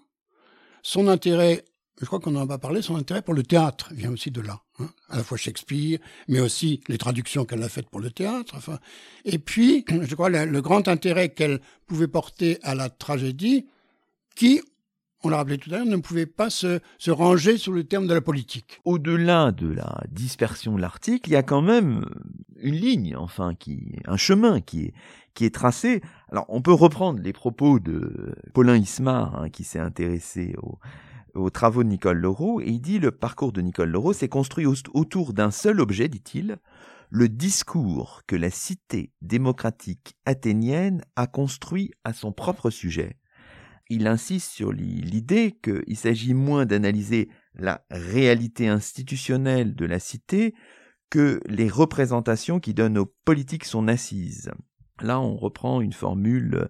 [0.83, 1.65] Son intérêt,
[1.99, 4.41] je crois qu'on en a pas parlé, son intérêt pour le théâtre vient aussi de
[4.41, 4.61] là.
[4.79, 4.89] Hein.
[5.09, 8.53] à la fois Shakespeare, mais aussi les traductions qu'elle a faites pour le théâtre.
[8.55, 8.79] Enfin.
[9.25, 13.67] Et puis, je crois, le grand intérêt qu'elle pouvait porter à la tragédie,
[14.35, 14.61] qui,
[15.23, 18.13] on l'a rappelé tout à l'heure, ne pouvait pas se, ranger sur le terme de
[18.13, 18.81] la politique.
[18.85, 22.05] Au-delà de la dispersion de l'article, il y a quand même
[22.59, 24.93] une ligne, enfin, qui, un chemin qui est,
[25.33, 26.01] qui est tracé.
[26.31, 30.55] Alors, on peut reprendre les propos de Paulin Ismar, hein, qui s'est intéressé
[31.33, 34.65] aux travaux de Nicole Laureau, et il dit le parcours de Nicole Laureau s'est construit
[34.65, 36.57] autour d'un seul objet, dit-il,
[37.09, 43.17] le discours que la cité démocratique athénienne a construit à son propre sujet
[43.91, 50.55] il insiste sur l'idée qu'il s'agit moins d'analyser la réalité institutionnelle de la cité
[51.09, 54.49] que les représentations qui donnent aux politiques son assise.
[55.01, 56.69] Là, on reprend une formule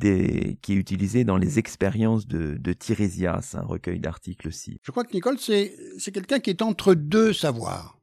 [0.00, 4.80] qui est utilisée dans les expériences de, de Tirésias, un recueil d'articles aussi.
[4.82, 7.95] Je crois que Nicole, c'est quelqu'un qui est entre deux savoirs,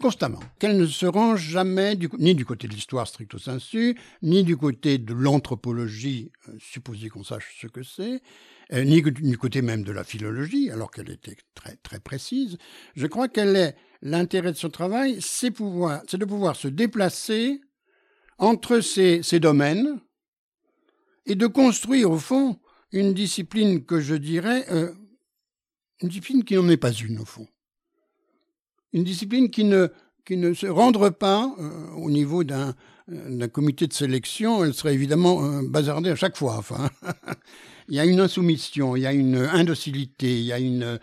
[0.00, 0.40] constamment.
[0.58, 4.98] Qu'elle ne se range jamais ni du côté de l'histoire stricto sensu, ni du côté
[4.98, 8.20] de l'anthropologie, euh, supposé qu'on sache ce que c'est,
[8.72, 12.58] euh, ni du côté même de la philologie, alors qu'elle était très, très précise.
[12.96, 17.60] Je crois qu'elle est, l'intérêt de son travail, c'est pouvoir, c'est de pouvoir se déplacer
[18.38, 20.00] entre ces, domaines
[21.26, 22.58] et de construire au fond
[22.92, 24.92] une discipline que je dirais euh,
[26.00, 27.46] une discipline qui n'en est pas une au fond.
[28.92, 29.88] Une discipline qui ne,
[30.24, 32.74] qui ne se rendrait pas euh, au niveau d'un
[33.52, 36.56] comité de sélection, elle serait évidemment euh, bazardée à chaque fois.
[36.56, 36.90] Enfin,
[37.88, 40.98] il y a une insoumission, il y a une indocilité, il y a, une,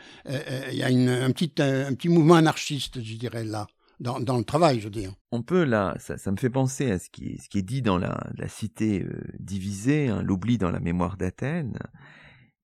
[0.72, 3.68] il y a une, un, petit, un petit mouvement anarchiste, je dirais, là
[4.00, 5.14] dans, dans, le travail, je veux dire.
[5.32, 7.98] On peut là, ça, me fait penser à ce qui ce qui est dit dans
[7.98, 11.80] la, la cité euh, divisée, hein, l'oubli dans la mémoire d'Athènes.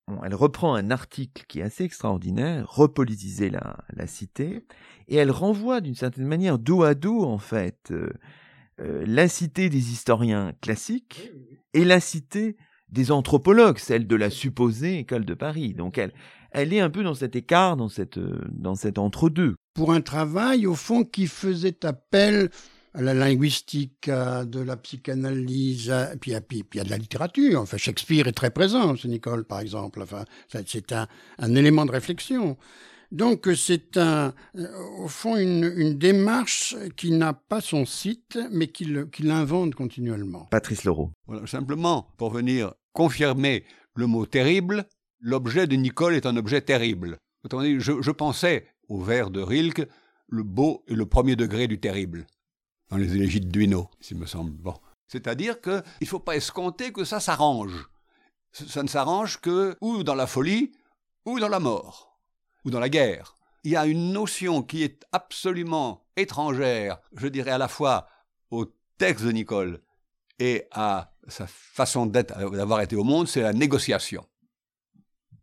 [0.08, 4.66] Bon, elle reprend un article qui est assez extraordinaire, repolitiser la, la cité,
[5.08, 8.10] et elle renvoie d'une certaine manière dos à dos en fait euh,
[8.82, 11.32] euh, la cité des historiens classiques
[11.74, 12.58] et la cité
[12.90, 15.74] des anthropologues, celle de la supposée école de Paris.
[15.74, 16.14] Donc elle,
[16.52, 20.68] elle est un peu dans cet écart, dans cette, dans cet entre-deux pour un travail,
[20.68, 22.50] au fond, qui faisait appel
[22.94, 27.62] à la linguistique, à de la psychanalyse, et puis, puis, puis, à de la littérature.
[27.62, 30.02] Enfin, Shakespeare est très présent, c'est Nicole, par exemple.
[30.02, 31.08] Enfin, c'est un,
[31.40, 32.58] un, élément de réflexion.
[33.12, 34.68] Donc, c'est un, euh,
[35.00, 38.86] au fond, une, une démarche qui n'a pas son site, mais qui
[39.20, 40.48] l'invente continuellement.
[40.52, 41.12] Patrice Leroux.
[41.28, 43.66] Voilà, simplement, pour venir confirmer
[43.96, 44.86] le mot terrible,
[45.20, 47.18] l'objet de Nicole est un objet terrible.
[47.44, 49.88] Autrement dit, je, je pensais au vers de Rilke,
[50.28, 52.26] le beau et le premier degré du terrible,
[52.90, 54.52] dans les élégies de Duino, s'il me semble.
[54.52, 54.76] Bon.
[55.08, 57.88] C'est-à-dire qu'il ne faut pas escompter que ça s'arrange.
[58.52, 60.72] Ça ne s'arrange que ou dans la folie,
[61.26, 62.20] ou dans la mort,
[62.66, 63.36] ou dans la guerre.
[63.64, 68.08] Il y a une notion qui est absolument étrangère, je dirais à la fois
[68.52, 68.66] au
[68.98, 69.82] texte de Nicole
[70.40, 74.28] et à sa façon d'avoir été au monde, c'est la négociation.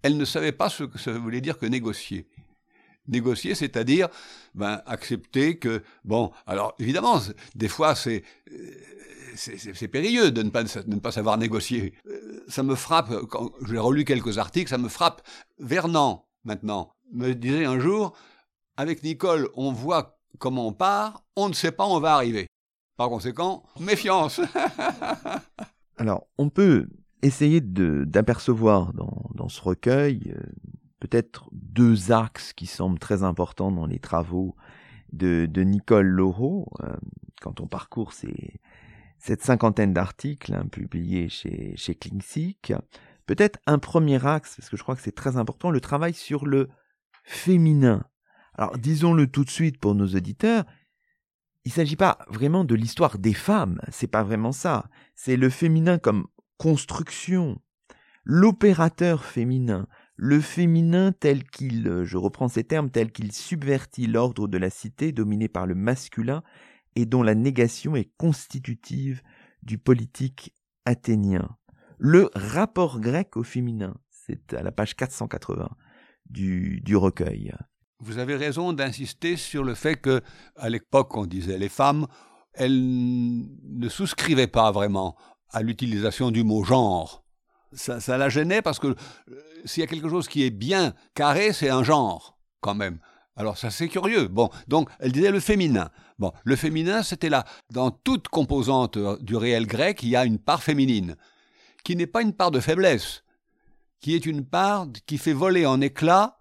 [0.02, 2.28] Elle ne savait pas ce que ça voulait dire que négocier
[3.08, 4.08] négocier, c'est-à-dire
[4.54, 7.20] ben, accepter que, bon, alors évidemment,
[7.54, 8.22] des fois c'est
[9.36, 11.94] c'est périlleux de ne, pas, ne pas savoir négocier.
[12.06, 15.22] Euh, ça me frappe, quand j'ai relu quelques articles, ça me frappe.
[15.58, 18.12] Vernon, maintenant, me disait un jour,
[18.76, 22.46] avec Nicole, on voit comment on part, on ne sait pas où on va arriver.
[22.96, 24.40] Par conséquent, méfiance.
[25.96, 26.88] Alors, on peut
[27.22, 30.40] essayer d'apercevoir dans, dans, ce recueil euh,
[31.00, 34.54] peut-être deux axes qui semblent très importants dans les travaux
[35.12, 36.94] de, Nicole Laureau, euh,
[37.40, 38.60] quand on parcourt ces,
[39.18, 41.98] cette cinquantaine d'articles hein, publiés chez, chez.
[43.26, 46.46] Peut-être un premier axe, parce que je crois que c'est très important, le travail sur
[46.46, 46.68] le
[47.24, 48.04] féminin.
[48.54, 50.64] Alors disons-le tout de suite pour nos auditeurs,
[51.64, 54.88] il ne s'agit pas vraiment de l'histoire des femmes, c'est pas vraiment ça.
[55.14, 56.26] C'est le féminin comme
[56.56, 57.60] construction,
[58.24, 59.86] l'opérateur féminin,
[60.22, 64.68] le féminin tel qu'il, euh, je reprends ces termes, tel qu'il subvertit l'ordre de la
[64.68, 66.42] cité dominé par le masculin
[66.94, 69.22] et dont la négation est constitutive
[69.62, 70.52] du politique
[70.84, 71.56] athénien.
[71.96, 75.70] Le rapport grec au féminin, c'est à la page 480
[76.28, 77.54] du, du recueil.
[78.00, 80.20] Vous avez raison d'insister sur le fait que,
[80.54, 82.06] à l'époque, on disait les femmes,
[82.52, 82.78] elles
[83.62, 85.16] ne souscrivaient pas vraiment
[85.48, 87.24] à l'utilisation du mot genre
[87.72, 88.94] ça, ça, la gênait parce que euh,
[89.64, 92.98] s'il y a quelque chose qui est bien carré, c'est un genre, quand même.
[93.36, 94.28] Alors ça c'est curieux.
[94.28, 95.90] Bon, donc elle disait le féminin.
[96.18, 97.44] Bon, le féminin c'était là.
[97.70, 101.16] Dans toute composante euh, du réel grec, il y a une part féminine,
[101.84, 103.22] qui n'est pas une part de faiblesse,
[104.00, 106.40] qui est une part qui fait voler en éclats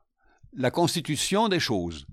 [0.54, 2.06] la constitution des choses.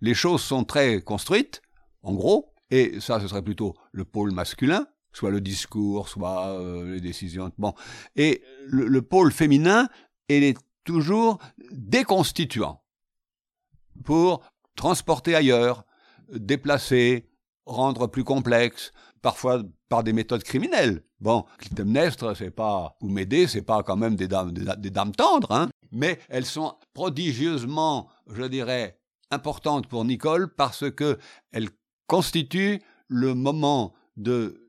[0.00, 1.62] Les choses sont très construites,
[2.02, 6.94] en gros, et ça ce serait plutôt le pôle masculin, soit le discours, soit euh,
[6.94, 7.50] les décisions.
[7.58, 7.74] Bon,
[8.16, 9.88] et le, pôle féminin,
[10.28, 11.38] il est toujours
[11.72, 12.82] déconstituant
[14.04, 14.42] pour
[14.76, 15.84] transporter ailleurs,
[16.32, 17.28] déplacer,
[17.66, 18.92] rendre plus complexe,
[19.22, 21.02] parfois par des méthodes criminelles.
[21.20, 25.52] Bon, Clytemnestre, c'est pas, ou Médée, c'est pas quand même des dames, des, dames tendres,
[25.52, 28.98] hein, mais elles sont prodigieusement, je dirais,
[29.30, 31.18] importantes pour Nicole parce que
[31.52, 31.68] elles
[32.06, 34.59] constituent le moment de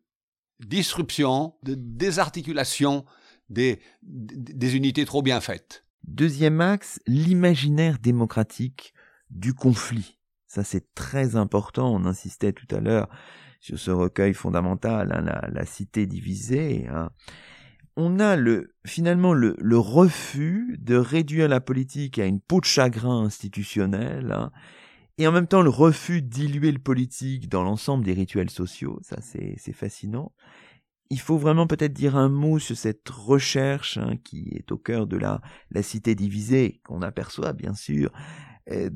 [0.65, 3.05] disruption, de désarticulation
[3.49, 5.85] des, des unités trop bien faites.
[6.03, 8.93] Deuxième axe, l'imaginaire démocratique
[9.29, 10.17] du conflit.
[10.47, 11.93] Ça, c'est très important.
[11.93, 13.07] On insistait tout à l'heure
[13.61, 16.87] sur ce recueil fondamental, hein, la, cité divisée.
[16.87, 17.11] Hein.
[17.95, 23.23] On a le, finalement le, refus de réduire la politique à une peau de chagrin
[23.23, 24.51] institutionnelle, hein,
[25.21, 28.99] et en même temps le refus de diluer le politique dans l'ensemble des rituels sociaux.
[29.03, 30.31] Ça, c'est fascinant
[31.11, 35.07] il faut vraiment peut-être dire un mot sur cette recherche hein, qui est au cœur
[35.07, 38.13] de la, la cité divisée, qu'on aperçoit bien sûr
[38.71, 38.89] euh,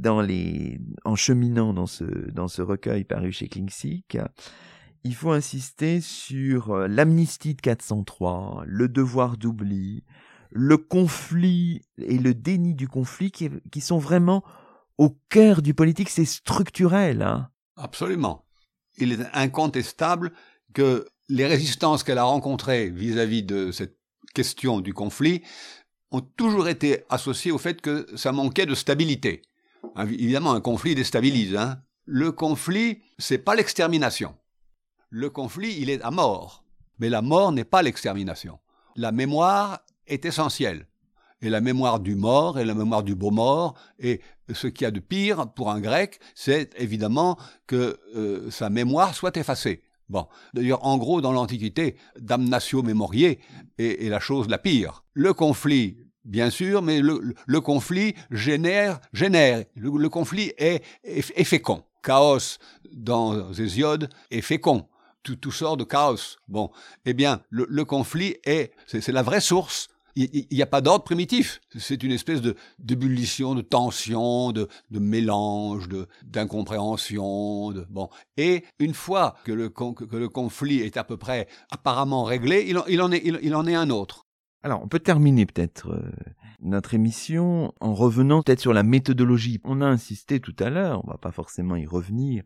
[1.03, 4.17] en cheminant dans ce, dans ce recueil paru chez Klingsik.
[5.03, 10.05] Il faut insister sur euh, l'amnistie de 403, le devoir d'oubli,
[10.51, 14.41] le conflit et le déni du conflit qui, qui sont vraiment
[14.97, 17.21] au cœur du politique, c'est structurel.
[17.21, 17.49] Hein.
[17.75, 18.45] Absolument.
[18.97, 20.31] Il est incontestable
[20.73, 23.97] que les résistances qu'elle a rencontrées vis-à-vis de cette
[24.33, 25.41] question du conflit
[26.11, 29.41] ont toujours été associées au fait que ça manquait de stabilité.
[29.97, 31.55] Évidemment, un conflit déstabilise.
[31.55, 31.81] Hein.
[32.05, 34.35] Le conflit, c'est pas l'extermination.
[35.09, 36.63] Le conflit, il est à mort.
[36.99, 38.59] Mais la mort n'est pas l'extermination.
[38.95, 40.87] La mémoire est essentielle.
[41.45, 43.75] Et la mémoire du mort et la mémoire du beau mort.
[43.99, 44.19] Et
[44.51, 47.37] ce qu'il y a de pire pour un grec, c'est évidemment
[47.67, 49.83] que euh, sa mémoire soit effacée.
[50.09, 53.37] Bon, d'ailleurs, en gros, dans l'Antiquité, damnatio memoriae
[53.77, 55.03] est, la chose la pire.
[55.13, 59.65] Le conflit, bien sûr, mais le, conflit génère, génère.
[59.75, 60.83] Le, conflit est,
[61.43, 61.83] fécond.
[62.01, 62.57] Chaos
[62.91, 64.87] dans Hésiode est fécond.
[65.21, 66.37] Tout, tout, sort de chaos.
[66.47, 66.71] Bon,
[67.05, 71.59] eh bien, le conflit est, c'est la vraie source il n'y a pas d'ordre primitif.
[71.77, 77.71] C'est une espèce de d'ébullition, de tension, de, mélange, de d'incompréhension.
[77.71, 78.09] De, bon.
[78.37, 83.01] Et une fois que le, conflit est à peu près apparemment réglé, il en, il
[83.01, 84.25] en, est, il, en est un autre.
[84.63, 86.11] Alors, on peut terminer peut-être euh,
[86.61, 89.59] notre émission en revenant peut-être sur la méthodologie.
[89.63, 92.43] On a insisté tout à l'heure, on va pas forcément y revenir,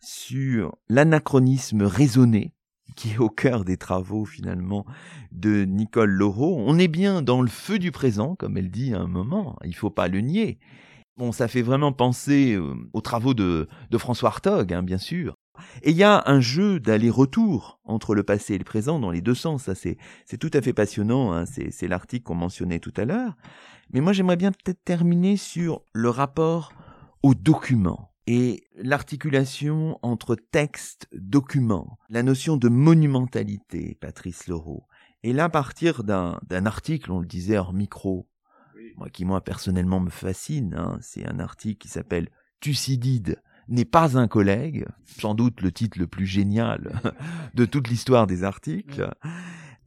[0.00, 2.52] sur l'anachronisme raisonné
[2.96, 4.84] qui est au cœur des travaux finalement
[5.32, 6.62] de Nicole Laureau.
[6.66, 9.74] On est bien dans le feu du présent, comme elle dit à un moment, il
[9.74, 10.58] faut pas le nier.
[11.16, 15.34] Bon, ça fait vraiment penser euh, aux travaux de, de François Hartog, hein, bien sûr.
[15.82, 19.20] Et il y a un jeu d'aller-retour entre le passé et le présent dans les
[19.20, 19.64] deux sens.
[19.64, 21.32] Ça, c'est, c'est tout à fait passionnant.
[21.32, 21.46] Hein.
[21.46, 23.36] C'est, c'est l'article qu'on mentionnait tout à l'heure.
[23.92, 26.72] Mais moi, j'aimerais bien peut-être terminer sur le rapport
[27.22, 34.84] aux documents et l'articulation entre texte, document, la notion de monumentalité, Patrice Leroux.
[35.22, 38.28] Et là, à partir d'un article, on le disait hors micro,
[38.96, 42.28] moi, qui moi personnellement me fascine, hein, c'est un article qui s'appelle
[42.60, 47.00] Thucydide n'est pas un collègue, sans doute le titre le plus génial
[47.54, 49.10] de toute l'histoire des articles.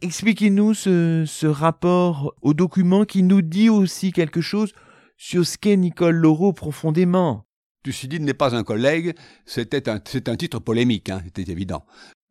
[0.02, 4.74] Expliquez-nous ce, ce rapport au document qui nous dit aussi quelque chose
[5.18, 7.47] sur ce qu'est Nicole Laureau profondément.
[7.88, 9.16] Thucydide n'est pas un collègue,
[9.46, 11.86] c'était un, c'est un titre polémique, hein, c'était évident.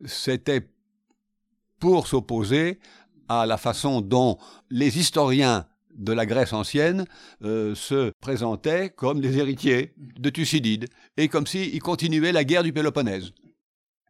[0.05, 0.61] C'était
[1.79, 2.79] pour s'opposer
[3.27, 4.37] à la façon dont
[4.69, 7.05] les historiens de la Grèce ancienne
[7.43, 12.71] euh, se présentaient comme des héritiers de Thucydide, et comme s'ils continuaient la guerre du
[12.71, 13.31] Péloponnèse.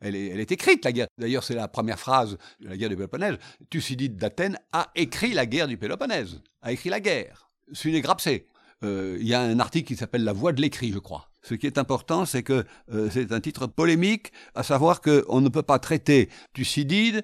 [0.01, 1.07] Elle est, écrite, la guerre.
[1.17, 3.37] D'ailleurs, c'est la première phrase de la guerre du Péloponnèse.
[3.69, 7.49] Thucydide d'Athènes a écrit la guerre du Péloponnèse, a écrit la guerre.
[7.71, 8.47] C'est une grapsée.
[8.83, 11.29] Euh, il y a un article qui s'appelle La voix de l'écrit, je crois.
[11.47, 15.47] Ce qui est important, c'est que euh, c'est un titre polémique, à savoir qu'on ne
[15.47, 17.23] peut pas traiter Thucydide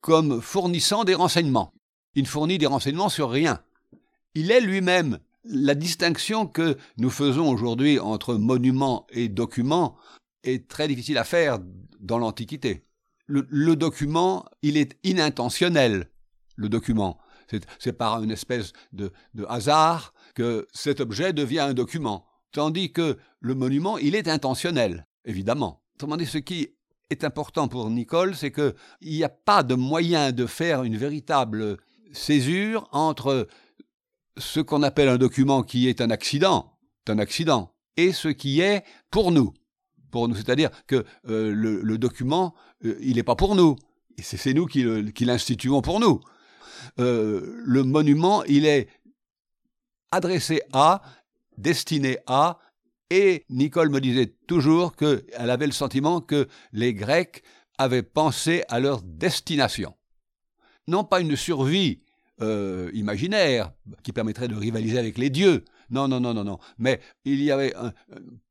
[0.00, 1.72] comme fournissant des renseignements.
[2.14, 3.60] Il ne fournit des renseignements sur rien.
[4.36, 9.96] Il est lui-même la distinction que nous faisons aujourd'hui entre monument et document
[10.44, 11.58] est très difficile à faire
[11.98, 12.84] dans l'Antiquité.
[13.26, 16.08] Le, document, il est inintentionnel,
[16.54, 17.18] le document.
[17.80, 19.10] C'est par une espèce de
[19.48, 22.26] hasard que cet objet devient un document.
[22.56, 25.82] Tandis que le monument, il est intentionnel, évidemment.
[25.96, 26.70] Autrement dit, ce qui
[27.10, 31.76] est important pour Nicole, c'est qu'il n'y a pas de moyen de faire une véritable
[32.12, 33.46] césure entre
[34.38, 36.78] ce qu'on appelle un document qui est un accident,
[37.08, 39.52] un accident, et ce qui est pour nous.
[40.10, 42.54] Pour nous, c'est-à-dire que euh, le, document,
[42.86, 43.76] euh, il n'est pas pour nous.
[44.18, 46.22] C'est nous qui l'instituons pour nous.
[47.00, 48.88] Euh, le monument, il est
[50.10, 51.02] adressé à
[51.58, 52.58] destinée à,
[53.10, 57.42] et Nicole me disait toujours qu'elle avait le sentiment que les Grecs
[57.78, 59.94] avaient pensé à leur destination.
[60.88, 62.00] Non pas une survie
[62.42, 67.00] euh, imaginaire qui permettrait de rivaliser avec les dieux, non, non, non, non, non, mais
[67.24, 67.72] il y avait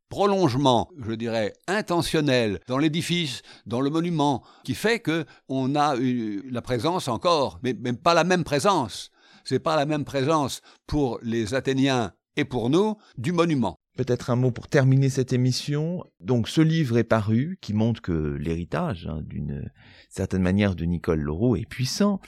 [0.10, 6.49] prolongement, je dirais, intentionnel dans l'édifice, dans le monument, qui fait que on a eu
[6.49, 9.12] la présence encore, mais même pas la même présence.
[9.43, 13.77] C'est pas la même présence pour les Athéniens et pour nous du monument.
[13.97, 16.03] Peut-être un mot pour terminer cette émission.
[16.19, 19.71] Donc ce livre est paru, qui montre que l'héritage, hein, d'une
[20.09, 22.19] certaine manière, de Nicole Laureau est puissant.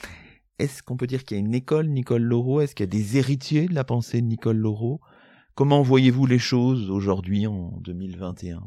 [0.58, 2.60] Est-ce qu'on peut dire qu'il y a une école Nicole Laureau?
[2.60, 5.00] Est-ce qu'il y a des héritiers de la pensée de Nicole Laureau?
[5.54, 8.62] Comment voyez-vous les choses aujourd'hui en 2021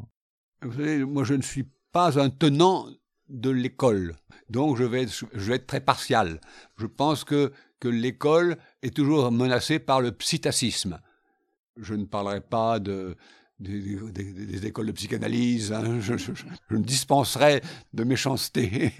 [0.62, 2.86] Vous savez, moi je ne suis pas un tenant
[3.28, 4.14] de l'école,
[4.50, 6.40] donc je vais, être, je vais être très partial.
[6.76, 11.00] Je pense que, que l'école est toujours menacée par le psittacisme.
[11.76, 13.16] Je ne parlerai pas de,
[13.58, 16.00] des, écoles de psychanalyse, hein.
[16.00, 16.44] je, je, je,
[16.76, 17.62] me dispenserai
[17.92, 18.92] de méchanceté.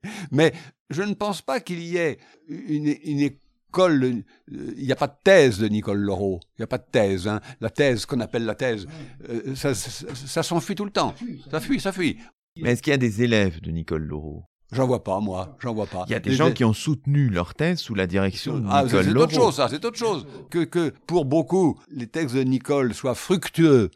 [0.30, 0.52] Mais
[0.90, 2.18] je ne pense pas qu'il y ait
[2.48, 3.32] une, une,
[3.78, 7.26] il n'y a pas de thèse de Nicole Laureau, il n'y a pas de thèse.
[7.26, 7.40] Hein.
[7.60, 8.86] La thèse qu'on appelle la thèse,
[9.28, 11.14] euh, ça, ça, s'enfuit tout le temps.
[11.50, 12.18] Ça fuit, ça fuit.
[12.56, 15.56] Mais est-ce qu'il y a des élèves de Nicole Laureau J'en vois pas, moi.
[15.60, 16.04] J'en vois pas.
[16.08, 18.84] Il y a des, gens qui ont soutenu leur thèse sous la direction de ah,
[18.84, 19.68] Nicole C'est autre chose, ça.
[19.68, 20.26] C'est autre chose.
[20.50, 23.90] Que, que pour beaucoup, les textes de Nicole soient fructueux,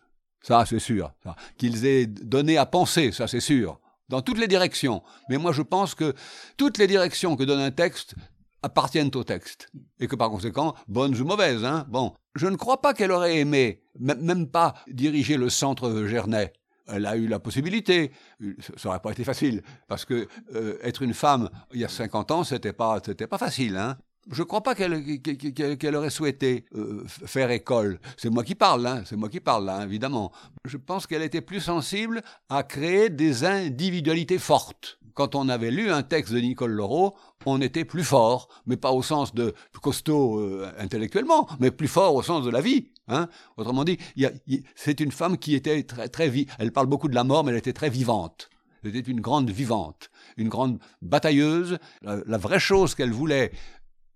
[0.47, 1.13] ça, c'est sûr.
[1.59, 3.81] Qu'ils aient donné à penser, ça, c'est sûr.
[4.09, 5.03] Dans toutes les directions.
[5.29, 6.15] Mais moi, je pense que
[6.57, 8.15] toutes les directions que donne un texte
[8.63, 9.69] appartiennent au texte.
[9.99, 12.13] Et que par conséquent, bonnes ou mauvaises, hein, bon.
[12.37, 16.53] Je ne crois pas qu'elle aurait aimé, même pas diriger le centre Gernet.
[16.89, 18.13] Elle a eu la possibilité.
[18.77, 19.63] Ça n'aurait pas été facile.
[19.89, 23.39] Parce que euh, être une femme, il y a 50 ans, c'était pas, c'était pas
[23.39, 23.97] facile, hein.
[24.29, 28.01] Je ne crois pas qu'elle aurait souhaité euh, faire école.
[28.17, 30.33] C'est moi qui parle, hein, c'est moi qui parle là, évidemment.
[30.65, 35.91] Je pense qu'elle était plus sensible à créer des individualités fortes quand on avait lu
[35.91, 37.17] un texte de Nicole Laureau,
[37.47, 42.15] on était plus fort, mais pas au sens de costaud euh, intellectuellement, mais plus fort
[42.15, 42.91] au sens de la vie.
[43.09, 43.99] Hein Autrement dit,
[44.75, 46.53] c'est une femme qui était très très vive.
[46.59, 48.51] Elle parle beaucoup de la mort, mais elle était très vivante.
[48.83, 51.79] C'était une grande vivante, une grande batailleuse.
[52.03, 53.53] La, vraie chose qu'elle voulait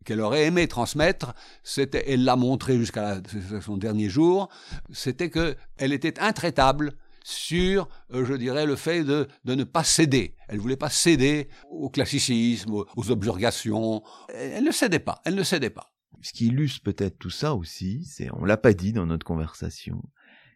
[0.05, 3.21] qu'elle aurait aimé transmettre, c'était, elle l'a montré jusqu'à
[3.61, 4.49] son dernier jour,
[4.93, 10.35] c'était qu'elle était intraitable sur, euh, je dirais, le fait de, de, ne pas céder.
[10.49, 14.03] Elle voulait pas céder au classicisme, aux, objurgations.
[14.35, 15.21] Elle ne cédait pas.
[15.25, 15.90] Elle ne cédait pas.
[16.23, 20.03] Ce qui illustre peut-être tout ça aussi, c'est, on l'a pas dit dans notre conversation,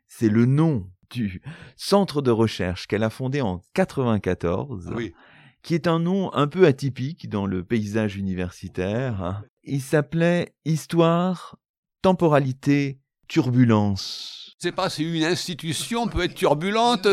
[0.07, 1.43] c'est le nom du
[1.77, 4.93] centre de recherche qu'elle a fondé en 94.
[4.95, 5.15] Oui.
[5.63, 9.43] qui est un nom un peu atypique dans le paysage universitaire.
[9.63, 11.59] Il s'appelait Histoire,
[12.03, 17.07] Temporalité, Turbulence sais pas si une institution peut être turbulente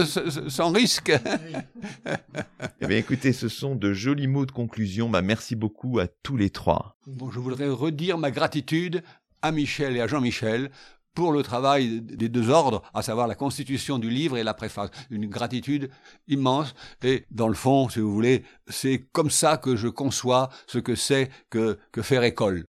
[0.47, 1.11] sans risque.
[2.81, 5.09] eh bien, écoutez, ce sont de jolis mots de conclusion.
[5.09, 6.95] Bah, merci beaucoup à tous les trois.
[7.07, 9.03] Bon, je voudrais redire ma gratitude
[9.41, 10.71] à Michel et à Jean-Michel
[11.13, 14.89] pour le travail des deux ordres, à savoir la constitution du livre et la préface.
[15.09, 15.89] Une gratitude
[16.29, 16.73] immense.
[17.03, 20.95] Et dans le fond, si vous voulez, c'est comme ça que je conçois ce que
[20.95, 22.63] c'est que, que faire école.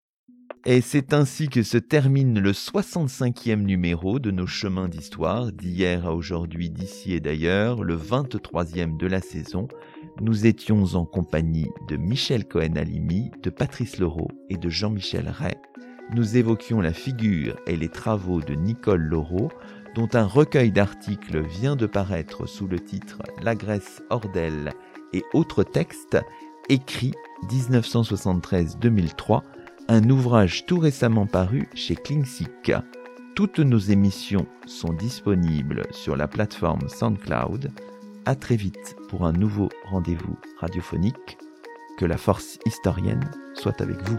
[0.65, 6.15] Et c'est ainsi que se termine le 65e numéro de nos chemins d'histoire, d'hier à
[6.15, 9.67] aujourd'hui, d'ici et d'ailleurs, le 23e de la saison.
[10.21, 15.57] Nous étions en compagnie de Michel Cohen-Alimi, de Patrice Leroux et de Jean-Michel Ray.
[16.15, 19.51] Nous évoquions la figure et les travaux de Nicole Laureau,
[19.97, 24.71] dont un recueil d'articles vient de paraître sous le titre La Grèce hors d'elle
[25.13, 26.19] et autres textes,
[26.69, 27.15] écrit
[27.51, 29.43] 1973-2003
[29.93, 32.73] un ouvrage tout récemment paru chez Klingsic.
[33.37, 37.71] Toutes nos émissions sont disponibles sur la plateforme SoundCloud.
[38.25, 41.37] À très vite pour un nouveau rendez-vous radiophonique.
[41.99, 44.19] Que la force historienne soit avec vous.